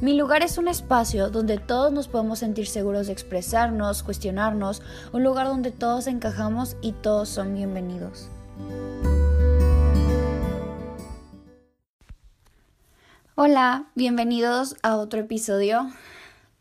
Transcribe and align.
Mi 0.00 0.16
lugar 0.16 0.42
es 0.42 0.56
un 0.56 0.66
espacio 0.66 1.28
donde 1.28 1.58
todos 1.58 1.92
nos 1.92 2.08
podemos 2.08 2.38
sentir 2.38 2.66
seguros 2.66 3.08
de 3.08 3.12
expresarnos, 3.12 4.02
cuestionarnos, 4.02 4.80
un 5.12 5.22
lugar 5.22 5.46
donde 5.46 5.72
todos 5.72 6.06
encajamos 6.06 6.74
y 6.80 6.92
todos 6.92 7.28
son 7.28 7.52
bienvenidos. 7.52 8.30
Hola, 13.34 13.90
bienvenidos 13.94 14.74
a 14.82 14.96
otro 14.96 15.20
episodio, 15.20 15.90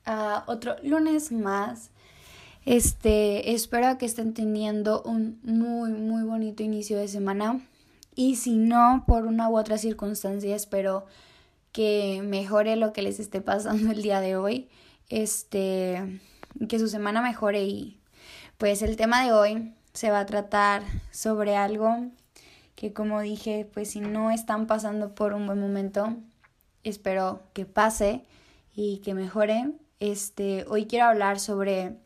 a 0.04 0.44
otro 0.48 0.76
lunes 0.84 1.32
más. 1.32 1.92
Este, 2.66 3.54
espero 3.54 3.98
que 3.98 4.06
estén 4.06 4.34
teniendo 4.34 5.02
un 5.04 5.40
muy, 5.44 5.92
muy 5.94 6.24
bonito 6.24 6.62
inicio 6.62 6.98
de 6.98 7.08
semana. 7.08 7.62
Y 8.16 8.36
si 8.36 8.58
no, 8.58 9.06
por 9.08 9.26
una 9.26 9.48
u 9.48 9.58
otra 9.58 9.78
circunstancia, 9.78 10.58
espero 10.58 11.06
que 11.72 12.22
mejore 12.24 12.76
lo 12.76 12.94
que 12.94 13.02
les 13.02 13.20
esté 13.20 13.42
pasando 13.42 13.92
el 13.92 14.02
día 14.02 14.22
de 14.22 14.36
hoy. 14.36 14.70
Este, 15.10 16.22
que 16.68 16.80
su 16.80 16.88
semana 16.88 17.22
mejore 17.22 17.64
y 17.64 18.00
pues 18.58 18.82
el 18.82 18.96
tema 18.96 19.24
de 19.24 19.32
hoy 19.32 19.74
se 19.94 20.12
va 20.12 20.20
a 20.20 20.26
tratar 20.26 20.84
sobre 21.12 21.56
algo 21.56 22.10
que 22.76 22.94
como 22.94 23.20
dije, 23.20 23.70
pues 23.74 23.92
si 23.92 24.00
no 24.00 24.32
están 24.32 24.66
pasando 24.66 25.14
por 25.14 25.34
un 25.34 25.48
buen 25.48 25.60
momento, 25.60 26.16
espero 26.84 27.44
que 27.54 27.66
pase 27.66 28.24
y 28.74 29.00
que 29.00 29.14
mejore. 29.14 29.74
Este, 30.00 30.66
hoy 30.70 30.86
quiero 30.86 31.06
hablar 31.06 31.40
sobre 31.40 31.98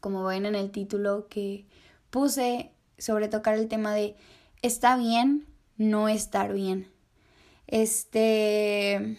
como 0.00 0.24
ven 0.24 0.46
en 0.46 0.54
el 0.54 0.72
título 0.72 1.28
que 1.28 1.66
puse 2.10 2.72
sobre 2.98 3.28
tocar 3.28 3.54
el 3.54 3.68
tema 3.68 3.94
de 3.94 4.16
está 4.62 4.96
bien 4.96 5.46
no 5.76 6.08
estar 6.08 6.52
bien. 6.52 6.89
Este 7.70 9.16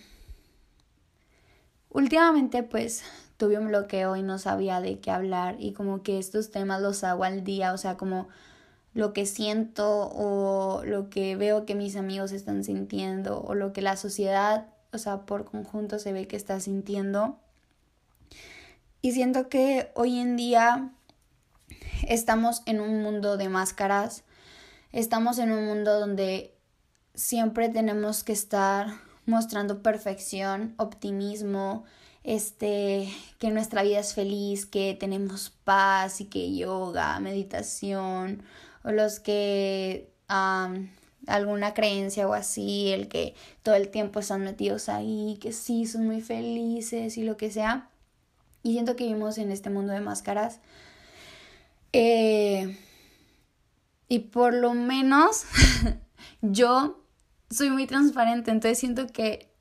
últimamente 1.89 2.63
pues 2.63 3.03
tuve 3.37 3.57
un 3.57 3.69
bloqueo 3.69 4.17
y 4.17 4.23
no 4.23 4.37
sabía 4.37 4.81
de 4.81 4.99
qué 4.99 5.09
hablar 5.09 5.55
y 5.57 5.73
como 5.73 6.03
que 6.03 6.19
estos 6.19 6.51
temas 6.51 6.81
los 6.81 7.03
hago 7.03 7.23
al 7.23 7.43
día, 7.43 7.73
o 7.73 7.77
sea, 7.77 7.95
como 7.95 8.27
lo 8.93 9.13
que 9.13 9.25
siento 9.25 10.09
o 10.13 10.83
lo 10.83 11.09
que 11.09 11.35
veo 11.37 11.65
que 11.65 11.75
mis 11.75 11.95
amigos 11.95 12.33
están 12.33 12.63
sintiendo 12.63 13.41
o 13.41 13.55
lo 13.55 13.71
que 13.71 13.81
la 13.81 13.95
sociedad, 13.95 14.67
o 14.91 14.97
sea, 14.97 15.21
por 15.21 15.45
conjunto 15.45 15.97
se 15.97 16.11
ve 16.11 16.27
que 16.27 16.35
está 16.35 16.59
sintiendo. 16.59 17.37
Y 19.01 19.13
siento 19.13 19.47
que 19.47 19.91
hoy 19.95 20.19
en 20.19 20.35
día 20.35 20.91
estamos 22.07 22.63
en 22.65 22.81
un 22.81 23.01
mundo 23.01 23.37
de 23.37 23.47
máscaras, 23.47 24.23
estamos 24.91 25.39
en 25.39 25.51
un 25.51 25.65
mundo 25.65 25.99
donde 25.99 26.50
siempre 27.13 27.69
tenemos 27.69 28.23
que 28.23 28.33
estar 28.33 28.87
mostrando 29.25 29.81
perfección, 29.81 30.73
optimismo, 30.77 31.85
este, 32.23 33.09
que 33.39 33.49
nuestra 33.49 33.83
vida 33.83 33.99
es 33.99 34.13
feliz, 34.13 34.65
que 34.65 34.95
tenemos 34.99 35.51
paz 35.63 36.21
y 36.21 36.25
que 36.25 36.55
yoga, 36.55 37.19
meditación, 37.19 38.43
o 38.83 38.91
los 38.91 39.19
que 39.19 40.11
alguna 41.27 41.73
creencia 41.73 42.27
o 42.27 42.33
así, 42.33 42.91
el 42.91 43.07
que 43.07 43.35
todo 43.63 43.75
el 43.75 43.89
tiempo 43.89 44.19
están 44.19 44.43
metidos 44.43 44.89
ahí, 44.89 45.37
que 45.41 45.51
sí 45.51 45.85
son 45.85 46.05
muy 46.05 46.21
felices 46.21 47.17
y 47.17 47.23
lo 47.23 47.37
que 47.37 47.51
sea. 47.51 47.89
Y 48.63 48.73
siento 48.73 48.95
que 48.95 49.05
vivimos 49.05 49.37
en 49.37 49.51
este 49.51 49.69
mundo 49.69 49.91
de 49.91 50.01
máscaras. 50.01 50.59
Eh, 51.93 52.77
y 54.07 54.19
por 54.19 54.53
lo 54.53 54.73
menos 54.73 55.43
yo 56.41 57.00
soy 57.51 57.69
muy 57.69 57.85
transparente, 57.85 58.51
entonces 58.51 58.79
siento 58.79 59.07
que 59.07 59.51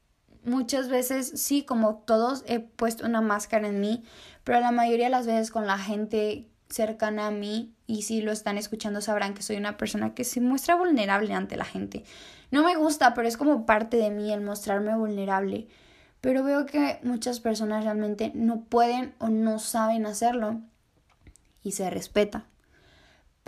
muchas 0.44 0.88
veces, 0.88 1.32
sí, 1.34 1.64
como 1.64 1.96
todos, 2.06 2.44
he 2.46 2.60
puesto 2.60 3.04
una 3.04 3.20
máscara 3.20 3.68
en 3.68 3.80
mí, 3.80 4.04
pero 4.44 4.60
la 4.60 4.72
mayoría 4.72 5.06
de 5.06 5.10
las 5.10 5.26
veces 5.26 5.50
con 5.50 5.66
la 5.66 5.78
gente 5.78 6.48
cercana 6.68 7.26
a 7.26 7.30
mí, 7.30 7.74
y 7.86 8.02
si 8.02 8.22
lo 8.22 8.30
están 8.30 8.56
escuchando 8.56 9.00
sabrán 9.00 9.34
que 9.34 9.42
soy 9.42 9.56
una 9.56 9.76
persona 9.76 10.14
que 10.14 10.24
se 10.24 10.40
muestra 10.40 10.76
vulnerable 10.76 11.34
ante 11.34 11.56
la 11.56 11.64
gente. 11.64 12.04
No 12.52 12.64
me 12.64 12.76
gusta, 12.76 13.12
pero 13.12 13.26
es 13.26 13.36
como 13.36 13.66
parte 13.66 13.96
de 13.96 14.10
mí 14.10 14.32
el 14.32 14.40
mostrarme 14.40 14.96
vulnerable 14.96 15.66
pero 16.20 16.44
veo 16.44 16.66
que 16.66 16.98
muchas 17.02 17.40
personas 17.40 17.84
realmente 17.84 18.30
no 18.34 18.64
pueden 18.64 19.14
o 19.18 19.28
no 19.28 19.58
saben 19.58 20.06
hacerlo 20.06 20.60
y 21.62 21.72
se 21.72 21.88
respeta. 21.90 22.44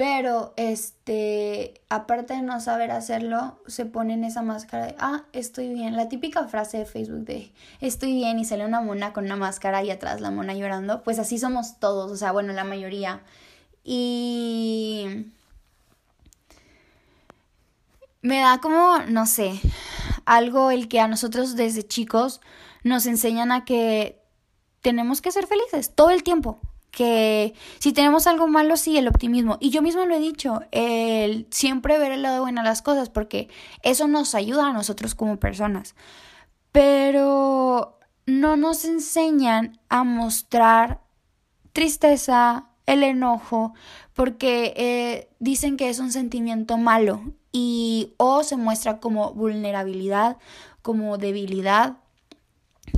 Pero 0.02 0.52
este, 0.56 1.80
aparte 1.88 2.34
de 2.34 2.42
no 2.42 2.58
saber 2.58 2.90
hacerlo, 2.90 3.60
se 3.68 3.86
ponen 3.86 4.24
esa 4.24 4.42
máscara 4.42 4.86
de, 4.86 4.96
ah, 4.98 5.26
estoy 5.32 5.68
bien. 5.72 5.96
La 5.96 6.08
típica 6.08 6.48
frase 6.48 6.78
de 6.78 6.86
Facebook 6.86 7.24
de, 7.24 7.52
estoy 7.80 8.12
bien 8.14 8.40
y 8.40 8.44
sale 8.44 8.66
una 8.66 8.80
mona 8.80 9.12
con 9.12 9.26
una 9.26 9.36
máscara 9.36 9.84
y 9.84 9.92
atrás 9.92 10.20
la 10.20 10.32
mona 10.32 10.54
llorando. 10.54 11.04
Pues 11.04 11.20
así 11.20 11.38
somos 11.38 11.78
todos, 11.78 12.10
o 12.10 12.16
sea, 12.16 12.32
bueno, 12.32 12.52
la 12.52 12.64
mayoría. 12.64 13.20
Y 13.84 15.26
me 18.22 18.40
da 18.40 18.58
como, 18.60 18.98
no 19.06 19.24
sé, 19.26 19.52
algo 20.24 20.72
el 20.72 20.88
que 20.88 20.98
a 20.98 21.06
nosotros 21.06 21.54
desde 21.54 21.86
chicos 21.86 22.40
nos 22.82 23.06
enseñan 23.06 23.52
a 23.52 23.64
que 23.64 24.20
tenemos 24.80 25.22
que 25.22 25.30
ser 25.30 25.46
felices 25.46 25.94
todo 25.94 26.10
el 26.10 26.24
tiempo. 26.24 26.58
Que 26.92 27.54
si 27.80 27.92
tenemos 27.92 28.28
algo 28.28 28.46
malo, 28.46 28.76
sí, 28.76 28.96
el 28.96 29.08
optimismo. 29.08 29.56
Y 29.60 29.70
yo 29.70 29.82
mismo 29.82 30.04
lo 30.04 30.14
he 30.14 30.20
dicho, 30.20 30.60
el 30.70 31.48
siempre 31.50 31.98
ver 31.98 32.12
el 32.12 32.22
lado 32.22 32.42
bueno 32.42 32.60
a 32.60 32.64
las 32.64 32.82
cosas, 32.82 33.08
porque 33.10 33.48
eso 33.82 34.06
nos 34.06 34.34
ayuda 34.36 34.68
a 34.68 34.72
nosotros 34.72 35.14
como 35.14 35.40
personas. 35.40 35.96
Pero 36.70 37.98
no 38.26 38.56
nos 38.56 38.84
enseñan 38.84 39.80
a 39.88 40.04
mostrar 40.04 41.00
tristeza, 41.72 42.68
el 42.86 43.02
enojo, 43.02 43.74
porque 44.14 44.74
eh, 44.76 45.28
dicen 45.38 45.76
que 45.76 45.88
es 45.88 45.98
un 45.98 46.12
sentimiento 46.12 46.76
malo 46.78 47.22
y 47.52 48.14
o 48.18 48.42
se 48.42 48.56
muestra 48.56 49.00
como 49.00 49.32
vulnerabilidad, 49.32 50.36
como 50.82 51.18
debilidad 51.18 51.96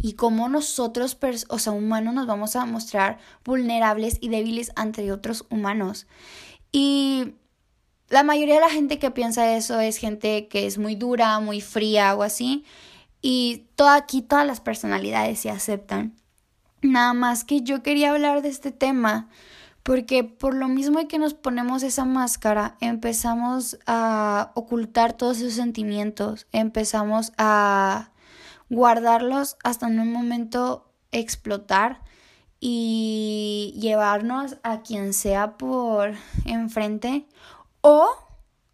y 0.03 0.15
como 0.15 0.49
nosotros, 0.49 1.17
o 1.49 1.59
sea, 1.59 1.73
humanos, 1.73 2.15
nos 2.15 2.27
vamos 2.27 2.57
a 2.57 2.65
mostrar 2.65 3.19
vulnerables 3.45 4.19
y 4.21 4.29
débiles 4.29 4.73
ante 4.77 5.11
otros 5.13 5.45
humanos. 5.51 6.07
Y 6.73 7.35
la 8.09 8.23
mayoría 8.23 8.55
de 8.55 8.61
la 8.61 8.71
gente 8.71 8.99
que 8.99 9.11
piensa 9.11 9.57
eso 9.57 9.81
es 9.81 9.97
gente 9.97 10.49
que 10.49 10.67
es 10.67 10.79
muy 10.79 10.95
dura, 10.95 11.39
muy 11.41 11.61
fría 11.61 12.15
o 12.15 12.23
así. 12.23 12.65
Y 13.23 13.67
toda, 13.77 13.97
aquí 13.97 14.23
todas 14.23 14.47
las 14.47 14.61
personalidades 14.61 15.41
se 15.41 15.51
aceptan. 15.51 16.15
Nada 16.83 17.15
más 17.15 17.45
que 17.45 17.63
yo 17.63 17.83
quería 17.83 18.11
hablar 18.11 18.43
de 18.43 18.51
este 18.51 18.71
tema 18.71 19.29
porque 19.83 20.25
por 20.25 20.55
lo 20.55 20.67
mismo 20.67 21.07
que 21.09 21.19
nos 21.19 21.35
ponemos 21.35 21.83
esa 21.83 22.07
máscara, 22.07 22.77
empezamos 22.81 23.79
a 23.87 24.51
ocultar 24.55 25.13
todos 25.13 25.39
esos 25.39 25.53
sentimientos, 25.53 26.47
empezamos 26.53 27.33
a 27.37 28.11
guardarlos 28.75 29.57
hasta 29.63 29.87
en 29.87 30.01
un 30.01 30.13
momento 30.13 30.93
explotar 31.13 32.03
y 32.61 33.75
llevarnos 33.79 34.57
a 34.63 34.83
quien 34.83 35.13
sea 35.13 35.57
por 35.57 36.15
enfrente. 36.45 37.27
O 37.81 38.09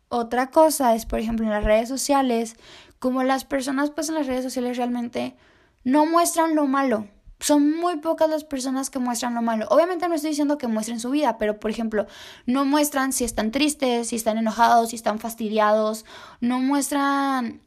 otra 0.09 0.51
cosa 0.51 0.95
es, 0.95 1.07
por 1.07 1.19
ejemplo, 1.19 1.47
en 1.47 1.53
las 1.53 1.65
redes 1.65 1.89
sociales, 1.89 2.57
como 2.99 3.23
las 3.23 3.45
personas 3.45 3.91
pues 3.91 4.09
en 4.09 4.15
las 4.17 4.27
redes 4.27 4.45
sociales 4.45 4.77
realmente 4.77 5.37
no 5.85 6.07
muestran 6.07 6.55
lo 6.55 6.67
malo, 6.67 7.09
son 7.41 7.79
muy 7.79 7.97
pocas 7.97 8.29
las 8.29 8.45
personas 8.45 8.91
que 8.91 8.99
muestran 8.99 9.35
lo 9.35 9.43
malo. 9.43 9.67
Obviamente 9.71 10.07
no 10.09 10.15
estoy 10.15 10.31
diciendo 10.31 10.59
que 10.59 10.69
muestren 10.69 11.01
su 11.01 11.11
vida, 11.11 11.39
pero 11.39 11.59
por 11.59 11.71
ejemplo, 11.71 12.07
no 12.47 12.65
muestran 12.65 13.13
si 13.13 13.25
están 13.25 13.51
tristes, 13.51 14.09
si 14.09 14.17
están 14.17 14.39
enojados, 14.39 14.91
si 14.91 14.97
están 14.97 15.19
fastidiados, 15.19 16.05
no 16.41 16.61
muestran 16.61 17.63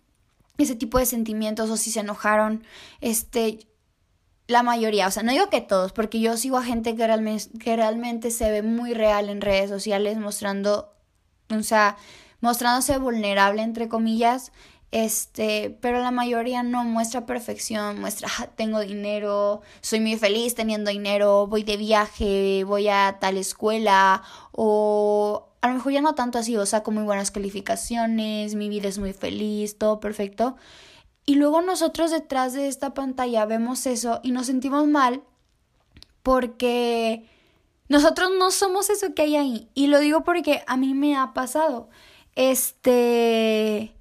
ese 0.58 0.76
tipo 0.76 1.00
de 1.00 1.06
sentimientos 1.06 1.70
o 1.70 1.78
si 1.78 1.92
se 1.92 2.02
enojaron. 2.02 2.64
Este, 3.02 3.68
la 4.48 4.64
mayoría, 4.64 5.08
o 5.08 5.12
sea, 5.12 5.24
no 5.24 5.32
digo 5.32 5.50
que 5.50 5.62
todos, 5.62 5.94
porque 5.94 6.20
yo 6.20 6.38
sigo 6.38 6.58
a 6.58 6.64
gente 6.64 6.96
que 6.96 7.08
realmente, 7.08 7.58
que 7.58 7.76
realmente 7.76 8.32
se 8.32 8.52
ve 8.52 8.62
muy 8.62 8.94
real 8.94 9.30
en 9.30 9.42
redes 9.42 9.70
sociales 9.70 10.18
mostrando, 10.18 10.94
o 11.50 11.64
sea, 11.64 11.98
mostrándose 12.42 12.98
vulnerable 12.98 13.62
entre 13.62 13.88
comillas 13.88 14.52
este, 14.94 15.76
pero 15.82 16.00
la 16.02 16.12
mayoría 16.12 16.62
no 16.62 16.84
muestra 16.84 17.26
perfección, 17.26 18.00
muestra, 18.00 18.30
tengo 18.56 18.80
dinero, 18.80 19.64
soy 19.82 20.00
muy 20.00 20.18
feliz 20.18 20.54
teniendo 20.54 20.92
dinero, 20.92 21.48
voy 21.48 21.64
de 21.64 21.78
viaje, 21.78 22.64
voy 22.64 22.90
a 22.90 23.18
tal 23.20 23.38
escuela, 23.38 24.22
o 24.52 25.48
a 25.62 25.70
lo 25.70 25.74
mejor 25.74 25.94
ya 25.94 26.02
no 26.02 26.14
tanto 26.14 26.38
así, 26.38 26.56
o 26.58 26.66
saco 26.68 26.92
muy 26.92 27.02
buenas 27.04 27.32
calificaciones, 27.32 28.54
mi 28.54 28.70
vida 28.70 28.88
es 28.88 29.00
muy 29.00 29.14
feliz, 29.14 29.80
todo 29.80 30.00
perfecto. 30.00 30.58
Y 31.26 31.36
luego 31.36 31.64
nosotros 31.64 32.12
detrás 32.12 32.54
de 32.54 32.68
esta 32.68 32.94
pantalla 32.94 33.48
vemos 33.48 33.88
eso 33.88 34.20
y 34.22 34.30
nos 34.30 34.46
sentimos 34.46 34.86
mal 34.86 35.24
porque 36.22 37.26
nosotros 37.90 38.30
no 38.38 38.52
somos 38.52 38.92
eso 38.92 39.16
que 39.16 39.24
hay 39.24 39.38
ahí. 39.38 39.70
Y 39.74 39.88
lo 39.88 40.00
digo 40.00 40.24
porque 40.24 40.64
a 40.68 40.78
mí 40.78 40.94
me 40.94 41.16
ha 41.16 41.34
pasado. 41.34 41.90
Este 42.36 43.96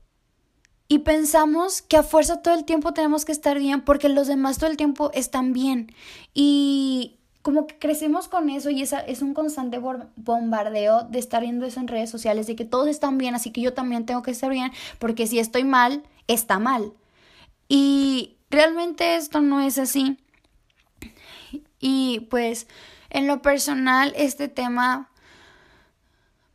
Y 0.93 0.99
pensamos 0.99 1.81
que 1.81 1.97
a 1.97 2.03
fuerza 2.03 2.43
todo 2.43 2.53
el 2.53 2.67
tiempo 2.67 2.93
tenemos 2.93 3.25
que 3.25 3.33
estar 3.33 3.59
bien 3.59 3.81
porque 3.81 4.11
los 4.11 4.27
demás 4.27 4.59
todo 4.59 4.69
el 4.69 4.77
tiempo 4.77 5.11
están 5.15 5.55
bien. 5.55 5.91
Y 6.35 7.17
como 7.41 7.67
que 7.67 7.79
crecemos 7.79 8.29
con 8.29 8.51
eso 8.51 8.69
y 8.69 8.83
esa 8.83 9.01
es 9.01 9.23
un 9.23 9.33
constante 9.33 9.81
bombardeo 10.17 11.05
de 11.05 11.19
estar 11.19 11.41
viendo 11.41 11.65
eso 11.65 11.81
en 11.81 11.89
redes 11.89 12.11
sociales, 12.11 12.47
de 12.47 12.57
que 12.57 12.67
todos 12.67 12.89
están 12.89 13.17
bien, 13.17 13.35
así 13.35 13.53
que 13.53 13.63
yo 13.63 13.73
también 13.73 14.05
tengo 14.05 14.21
que 14.21 14.33
estar 14.33 14.51
bien, 14.51 14.71
porque 14.99 15.27
si 15.27 15.39
estoy 15.39 15.65
mal, 15.65 16.03
está 16.29 16.59
mal. 16.59 16.93
Y 17.69 18.37
realmente 18.51 19.17
esto 19.17 19.41
no 19.41 19.63
es 19.63 19.79
así. 19.79 20.19
Y 21.81 22.27
pues 22.29 22.67
en 23.09 23.29
lo 23.29 23.41
personal, 23.41 24.13
este 24.15 24.49
tema 24.49 25.11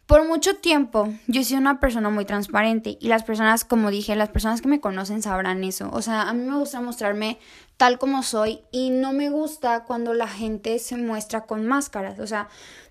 por 0.07 0.25
mucho 0.25 0.55
tiempo 0.55 1.13
yo 1.27 1.41
he 1.41 1.43
sido 1.43 1.59
una 1.59 1.81
persona 1.81 2.09
muy 2.09 2.23
transparente 2.23 2.97
y 2.99 3.09
las 3.09 3.23
personas, 3.23 3.65
como 3.65 3.91
dije, 3.91 4.15
las 4.15 4.29
personas 4.29 4.61
que 4.61 4.69
me 4.69 4.79
conocen 4.79 5.21
sabrán 5.21 5.65
eso. 5.65 5.89
O 5.91 6.01
sea, 6.01 6.23
a 6.23 6.33
mí 6.33 6.43
me 6.43 6.57
gusta 6.57 6.79
mostrarme 6.79 7.39
tal 7.75 7.99
como 7.99 8.23
soy 8.23 8.61
y 8.71 8.89
no 8.89 9.11
me 9.11 9.29
gusta 9.29 9.83
cuando 9.83 10.13
la 10.13 10.29
gente 10.29 10.79
se 10.79 10.95
muestra 10.95 11.41
con 11.41 11.67
máscaras. 11.67 12.19
O 12.19 12.25
sea, 12.25 12.47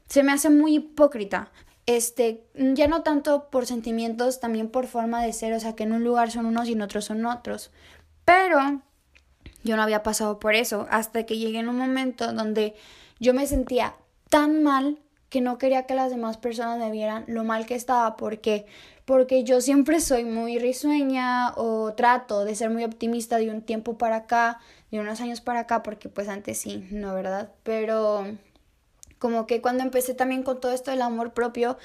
se 0.07 0.23
me 0.23 0.33
hace 0.33 0.51
muy 0.51 0.77
hipócrita. 0.77 1.51
Este, 1.87 2.45
ya 2.55 2.87
no 2.87 3.03
tanto 3.03 3.49
por 3.49 3.65
sentimientos, 3.65 4.39
también 4.39 4.69
por 4.69 4.87
forma 4.87 5.23
de 5.23 5.33
ser, 5.33 5.55
o 5.55 5.61
sea, 5.61 5.75
que 5.75 5.85
en 5.85 5.93
un 5.93 6.05
lugar 6.05 6.31
son 6.31 6.45
unos 6.45 6.69
y 6.69 6.73
en 6.73 6.83
otros 6.83 7.07
son 7.07 7.25
otros. 7.25 7.71
Pero 8.27 8.83
yo 9.65 9.77
no 9.77 9.83
había 9.83 10.03
pasado 10.03 10.39
por 10.39 10.55
eso 10.55 10.87
hasta 10.91 11.25
que 11.25 11.39
llegué 11.39 11.61
en 11.61 11.71
un 11.71 11.79
momento 11.79 12.33
donde 12.35 12.75
yo 13.21 13.33
me 13.33 13.47
sentía 13.47 13.95
tan 14.29 14.63
mal 14.63 14.99
que 15.37 15.43
no 15.43 15.59
quería 15.59 15.83
que 15.83 15.94
las 15.94 16.11
demás 16.11 16.38
personas 16.38 16.79
me 16.79 16.91
vieran 16.91 17.25
lo 17.27 17.44
mal 17.44 17.67
que 17.67 17.75
estaba. 17.75 18.17
¿Por 18.17 18.41
qué? 18.41 18.65
Porque 19.05 19.44
yo 19.44 19.61
siempre 19.61 20.00
soy 20.00 20.25
muy 20.25 20.59
risueña 20.59 21.53
o 21.56 21.93
trato 21.93 22.47
de 22.47 22.55
ser 22.55 22.71
muy 22.71 22.85
optimista 22.85 23.37
de 23.37 23.50
un 23.50 23.61
tiempo 23.61 23.99
para 23.99 24.17
acá, 24.17 24.61
de 24.91 24.99
unos 24.99 25.21
años 25.21 25.43
para 25.43 25.61
acá, 25.61 25.83
porque 25.83 26.09
pues 26.09 26.31
antes 26.31 26.56
sí, 26.56 26.88
no, 26.91 27.12
¿verdad? 27.12 27.53
Pero 27.65 28.25
como 29.19 29.47
que 29.47 29.61
cuando 29.61 29.83
empecé 29.83 30.15
también 30.15 30.43
con 30.43 30.59
todo 30.59 30.73
esto 30.73 30.91
del 30.91 31.03
amor 31.03 31.35
propio, 31.35 31.77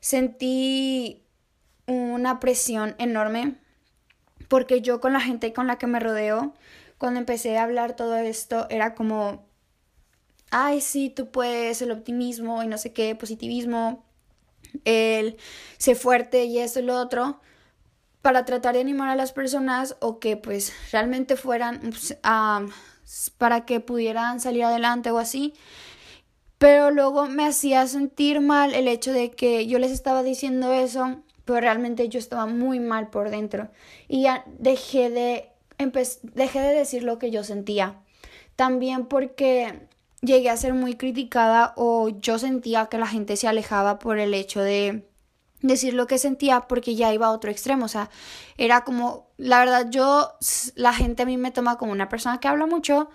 sentí 0.00 1.22
una 1.86 2.40
presión 2.40 2.94
enorme 2.96 3.56
porque 4.48 4.80
yo 4.80 5.02
con 5.02 5.12
la 5.12 5.20
gente 5.20 5.52
con 5.52 5.66
la 5.66 5.76
que 5.76 5.86
me 5.86 6.00
rodeo, 6.00 6.54
cuando 6.96 7.20
empecé 7.20 7.58
a 7.58 7.64
hablar 7.64 7.96
todo 7.96 8.16
esto, 8.16 8.66
era 8.70 8.94
como 8.94 9.44
ay, 10.50 10.80
sí, 10.80 11.10
tú 11.10 11.30
puedes, 11.30 11.82
el 11.82 11.90
optimismo 11.90 12.62
y 12.62 12.66
no 12.66 12.78
sé 12.78 12.92
qué, 12.92 13.14
positivismo, 13.14 14.04
el 14.84 15.36
ser 15.78 15.96
fuerte 15.96 16.44
y 16.44 16.58
esto 16.58 16.80
y 16.80 16.84
lo 16.84 16.96
otro, 16.96 17.40
para 18.22 18.44
tratar 18.44 18.74
de 18.74 18.80
animar 18.80 19.08
a 19.08 19.16
las 19.16 19.32
personas 19.32 19.96
o 20.00 20.18
que 20.18 20.36
pues 20.36 20.72
realmente 20.92 21.36
fueran 21.36 21.80
pues, 21.80 22.18
para 23.36 23.64
que 23.66 23.80
pudieran 23.80 24.40
salir 24.40 24.64
adelante 24.64 25.10
o 25.10 25.18
así. 25.18 25.54
Pero 26.58 26.90
luego 26.90 27.26
me 27.26 27.46
hacía 27.46 27.86
sentir 27.86 28.40
mal 28.40 28.74
el 28.74 28.88
hecho 28.88 29.12
de 29.12 29.30
que 29.30 29.66
yo 29.66 29.78
les 29.78 29.90
estaba 29.90 30.22
diciendo 30.22 30.72
eso, 30.72 31.20
pero 31.44 31.60
realmente 31.60 32.08
yo 32.08 32.18
estaba 32.18 32.46
muy 32.46 32.80
mal 32.80 33.10
por 33.10 33.28
dentro. 33.28 33.68
Y 34.08 34.22
ya 34.22 34.44
dejé 34.58 35.10
de, 35.10 35.50
dejé 36.22 36.60
de 36.60 36.74
decir 36.74 37.02
lo 37.02 37.18
que 37.18 37.30
yo 37.30 37.44
sentía. 37.44 38.00
También 38.56 39.06
porque 39.06 39.86
llegué 40.24 40.50
a 40.50 40.56
ser 40.56 40.74
muy 40.74 40.94
criticada 40.94 41.74
o 41.76 42.08
yo 42.08 42.38
sentía 42.38 42.86
que 42.86 42.98
la 42.98 43.06
gente 43.06 43.36
se 43.36 43.48
alejaba 43.48 43.98
por 43.98 44.18
el 44.18 44.34
hecho 44.34 44.60
de 44.60 45.08
decir 45.60 45.94
lo 45.94 46.06
que 46.06 46.18
sentía 46.18 46.62
porque 46.62 46.94
ya 46.94 47.12
iba 47.12 47.26
a 47.26 47.32
otro 47.32 47.50
extremo, 47.50 47.86
o 47.86 47.88
sea, 47.88 48.10
era 48.56 48.84
como, 48.84 49.30
la 49.36 49.58
verdad 49.58 49.88
yo, 49.90 50.32
la 50.74 50.92
gente 50.92 51.22
a 51.22 51.26
mí 51.26 51.36
me 51.36 51.50
toma 51.50 51.78
como 51.78 51.92
una 51.92 52.08
persona 52.08 52.38
que 52.38 52.48
habla 52.48 52.66
mucho 52.66 53.08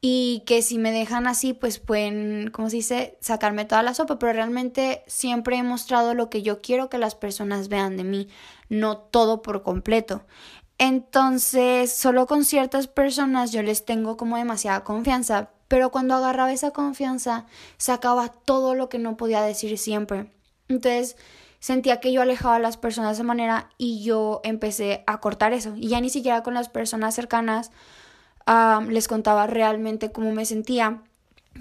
y 0.00 0.42
que 0.46 0.62
si 0.62 0.78
me 0.78 0.90
dejan 0.90 1.28
así, 1.28 1.52
pues 1.52 1.78
pueden, 1.78 2.50
como 2.50 2.68
se 2.68 2.76
dice, 2.76 3.18
sacarme 3.20 3.64
toda 3.64 3.84
la 3.84 3.94
sopa, 3.94 4.18
pero 4.18 4.32
realmente 4.32 5.04
siempre 5.06 5.56
he 5.56 5.62
mostrado 5.62 6.14
lo 6.14 6.28
que 6.28 6.42
yo 6.42 6.60
quiero 6.60 6.90
que 6.90 6.98
las 6.98 7.14
personas 7.14 7.68
vean 7.68 7.96
de 7.96 8.02
mí, 8.02 8.28
no 8.68 8.98
todo 8.98 9.42
por 9.42 9.62
completo. 9.62 10.26
Entonces, 10.78 11.92
solo 11.94 12.26
con 12.26 12.44
ciertas 12.44 12.88
personas 12.88 13.52
yo 13.52 13.62
les 13.62 13.84
tengo 13.84 14.16
como 14.16 14.36
demasiada 14.36 14.82
confianza, 14.82 15.50
pero 15.72 15.88
cuando 15.90 16.14
agarraba 16.14 16.52
esa 16.52 16.70
confianza, 16.72 17.46
sacaba 17.78 18.28
todo 18.28 18.74
lo 18.74 18.90
que 18.90 18.98
no 18.98 19.16
podía 19.16 19.40
decir 19.40 19.78
siempre. 19.78 20.30
Entonces, 20.68 21.16
sentía 21.60 21.98
que 21.98 22.12
yo 22.12 22.20
alejaba 22.20 22.56
a 22.56 22.58
las 22.58 22.76
personas 22.76 23.12
de 23.12 23.14
esa 23.14 23.22
manera 23.22 23.70
y 23.78 24.04
yo 24.04 24.42
empecé 24.44 25.02
a 25.06 25.18
cortar 25.20 25.54
eso. 25.54 25.72
Y 25.74 25.88
ya 25.88 25.98
ni 26.02 26.10
siquiera 26.10 26.42
con 26.42 26.52
las 26.52 26.68
personas 26.68 27.14
cercanas 27.14 27.70
les 28.86 29.08
contaba 29.08 29.46
realmente 29.46 30.12
cómo 30.12 30.30
me 30.32 30.44
sentía. 30.44 31.00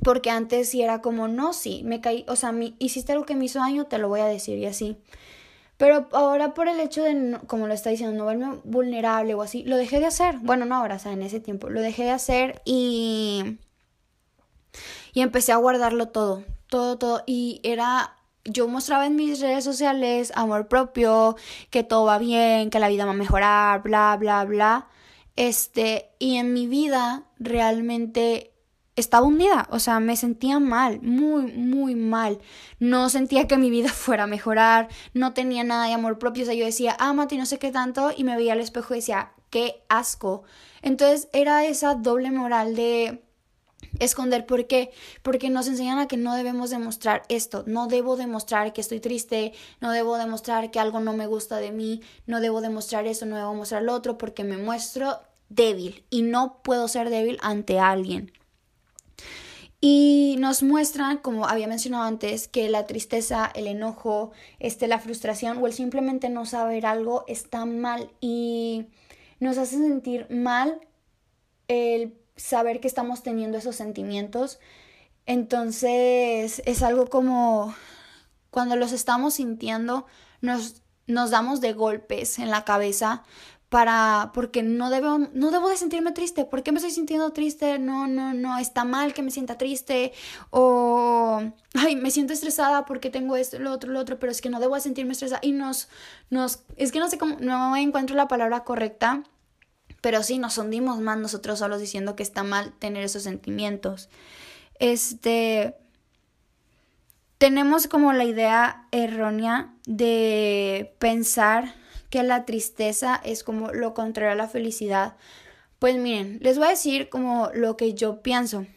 Porque 0.04 0.30
antes 0.30 0.68
sí 0.68 0.82
era 0.82 1.00
como, 1.00 1.30
no, 1.30 1.54
sí, 1.54 1.82
me 1.86 2.02
caí, 2.02 2.26
o 2.28 2.36
sea, 2.36 2.54
hiciste 2.80 3.14
algo 3.14 3.26
que 3.26 3.38
me 3.38 3.46
hizo 3.46 3.60
daño, 3.60 3.86
te 3.86 3.98
lo 3.98 4.10
voy 4.10 4.20
a 4.20 4.26
decir 4.26 4.58
y 4.58 4.66
así. 4.66 4.98
Pero 5.78 6.10
ahora 6.12 6.54
por 6.54 6.68
el 6.68 6.82
hecho 6.82 7.02
de, 7.02 7.40
como 7.48 7.68
lo 7.68 7.74
está 7.74 7.92
diciendo, 7.92 8.18
no 8.18 8.26
verme 8.26 8.60
vulnerable 8.66 9.36
o 9.36 9.42
así, 9.42 9.64
lo 9.64 9.78
dejé 9.78 10.02
de 10.02 10.08
hacer. 10.08 10.36
Bueno, 10.40 10.66
no 10.66 10.76
ahora, 10.76 10.98
o 10.98 11.00
sea, 11.00 11.14
en 11.14 11.22
ese 11.22 11.40
tiempo, 11.40 11.70
lo 11.70 11.80
dejé 11.80 12.04
de 12.04 12.12
hacer 12.12 12.62
y 12.66 13.58
y 15.14 15.22
empecé 15.22 15.52
a 15.52 15.58
guardarlo 15.58 16.08
todo, 16.10 16.44
todo, 16.68 16.98
todo. 16.98 17.24
Y 17.26 17.62
era, 17.64 18.16
yo 18.46 18.68
mostraba 18.68 19.06
en 19.06 19.16
mis 19.16 19.40
redes 19.40 19.64
sociales 19.64 20.32
amor 20.36 20.68
propio, 20.68 21.36
que 21.70 21.84
todo 21.84 22.06
va 22.06 22.18
bien, 22.18 22.70
que 22.70 22.80
la 22.80 22.90
vida 22.90 23.06
va 23.06 23.12
a 23.12 23.16
mejorar, 23.16 23.84
bla, 23.84 24.16
bla, 24.18 24.46
bla. 24.46 24.88
Este, 25.36 26.10
y 26.20 26.38
en 26.38 26.54
mi 26.54 26.68
vida 26.68 27.24
realmente 27.40 28.52
estaba 28.96 29.26
hundida, 29.26 29.68
o 29.72 29.80
sea, 29.80 30.00
me 30.00 30.16
sentía 30.16 30.60
mal, 30.60 31.02
muy, 31.02 31.52
muy 31.54 31.96
mal. 31.96 32.40
No 32.80 33.10
sentía 33.10 33.48
que 33.48 33.58
mi 33.58 33.70
vida 33.70 33.90
fuera 33.94 34.24
a 34.24 34.28
mejorar, 34.28 34.90
no 35.14 35.34
tenía 35.34 35.64
nada 35.64 35.88
de 35.88 35.94
amor 35.94 36.20
propio, 36.20 36.44
o 36.44 36.46
sea, 36.46 36.56
yo 36.56 36.66
decía, 36.66 36.96
amate 37.00 37.36
y 37.36 37.38
no 37.38 37.46
sé 37.46 37.60
qué 37.60 37.72
tanto, 37.72 38.12
y 38.16 38.24
me 38.24 38.36
veía 38.36 38.54
al 38.54 38.60
espejo 38.60 38.94
y 38.94 38.98
decía, 38.98 39.32
qué 39.50 39.84
asco. 39.90 40.44
Entonces 40.82 41.30
era 41.34 41.66
esa 41.66 41.96
doble 41.96 42.32
moral 42.32 42.76
de 42.76 43.24
esconder. 44.00 44.46
¿Por 44.46 44.68
qué? 44.68 44.92
Porque 45.22 45.50
nos 45.50 45.68
enseñan 45.68 46.00
a 46.00 46.08
que 46.08 46.18
no 46.18 46.36
debemos 46.36 46.70
demostrar 46.70 47.24
esto. 47.30 47.64
No 47.68 47.88
debo 47.88 48.16
demostrar 48.16 48.74
que 48.74 48.82
estoy 48.82 49.00
triste, 49.00 49.54
no 49.80 49.92
debo 49.92 50.18
demostrar 50.18 50.72
que 50.72 50.80
algo 50.80 51.00
no 51.00 51.14
me 51.14 51.28
gusta 51.28 51.58
de 51.58 51.72
mí, 51.72 52.02
no 52.26 52.42
debo 52.42 52.62
demostrar 52.62 53.08
eso, 53.08 53.26
no 53.26 53.36
debo 53.36 53.54
mostrar 53.54 53.84
lo 53.84 53.94
otro 53.94 54.18
porque 54.18 54.44
me 54.44 54.58
muestro 54.58 55.20
débil 55.50 56.06
y 56.10 56.22
no 56.22 56.62
puedo 56.64 56.88
ser 56.88 57.10
débil 57.10 57.38
ante 57.42 57.80
alguien. 57.80 58.32
Y 59.84 60.36
nos 60.38 60.62
muestran, 60.62 61.18
como 61.18 61.48
había 61.48 61.66
mencionado 61.66 62.04
antes, 62.04 62.48
que 62.48 62.70
la 62.70 62.86
tristeza, 62.86 63.52
el 63.56 63.66
enojo, 63.66 64.32
este, 64.60 64.88
la 64.88 65.00
frustración 65.00 65.58
o 65.58 65.66
el 65.66 65.74
simplemente 65.74 66.30
no 66.30 66.46
saber 66.46 66.86
algo 66.86 67.26
está 67.28 67.66
mal 67.66 68.12
y 68.22 68.86
nos 69.40 69.58
hace 69.58 69.78
sentir 69.78 70.28
mal 70.30 70.80
el 71.68 72.21
saber 72.36 72.80
que 72.80 72.88
estamos 72.88 73.24
teniendo 73.24 73.58
esos 73.58 73.76
sentimientos. 73.76 74.60
Entonces 75.26 76.62
es 76.66 76.84
algo 76.84 77.08
como 77.08 77.74
cuando 78.50 78.76
los 78.76 78.92
estamos 78.92 79.36
sintiendo 79.36 80.06
nos, 80.42 80.82
nos 81.08 81.30
damos 81.32 81.62
de 81.62 81.74
golpes 81.74 82.40
en 82.40 82.50
la 82.50 82.66
cabeza 82.66 83.24
para 83.72 84.32
porque 84.34 84.64
no 84.64 84.90
debo 84.90 85.18
no 85.34 85.50
debo 85.50 85.70
de 85.70 85.78
sentirme 85.78 86.12
triste, 86.12 86.44
¿por 86.44 86.62
qué 86.62 86.74
me 86.74 86.80
estoy 86.80 86.92
sintiendo 86.92 87.32
triste? 87.32 87.80
No, 87.80 88.06
no, 88.06 88.34
no, 88.34 88.58
está 88.58 88.84
mal 88.84 89.14
que 89.14 89.22
me 89.22 89.32
sienta 89.32 89.58
triste 89.58 90.12
o 90.50 91.42
ay, 91.76 91.96
me 91.96 92.12
siento 92.12 92.34
estresada 92.34 92.84
porque 92.84 93.10
tengo 93.10 93.38
esto, 93.38 93.60
lo 93.60 93.72
otro, 93.72 93.94
lo 93.94 94.00
otro, 94.00 94.20
pero 94.20 94.30
es 94.30 94.42
que 94.42 94.50
no 94.50 94.60
debo 94.60 94.76
de 94.76 94.82
sentirme 94.82 95.14
estresada 95.14 95.40
y 95.42 95.54
nos 95.54 95.88
nos 96.30 96.64
es 96.76 96.92
que 96.92 97.00
no 97.00 97.10
sé 97.10 97.18
cómo 97.18 97.38
no 97.40 97.78
encuentro 97.78 98.18
la 98.18 98.28
palabra 98.28 98.66
correcta 98.66 99.24
pero 100.02 100.24
sí, 100.24 100.40
nos 100.40 100.58
hundimos 100.58 101.00
más 101.00 101.18
nosotros 101.18 101.60
solos 101.60 101.80
diciendo 101.80 102.16
que 102.16 102.24
está 102.24 102.44
mal 102.44 102.74
tener 102.80 103.04
esos 103.04 103.24
sentimientos. 103.24 104.10
Este. 104.80 105.76
Tenemos 107.38 107.88
como 107.88 108.14
la 108.14 108.24
idea 108.24 108.88
errónea 108.92 109.74
de 109.88 110.94
pensar 111.00 111.74
que 112.12 112.22
la 112.22 112.46
tristeza 112.46 113.20
es 113.24 113.44
como 113.44 113.72
lo 113.72 113.96
contrario 113.96 114.34
a 114.34 114.36
la 114.36 114.48
felicidad. 114.48 115.16
Pues 115.80 115.96
miren, 115.96 116.38
les 116.42 116.60
voy 116.60 116.68
a 116.68 116.72
decir 116.72 117.10
como 117.10 117.50
lo 117.56 117.78
que 117.78 117.96
yo 117.96 118.22
pienso 118.22 118.68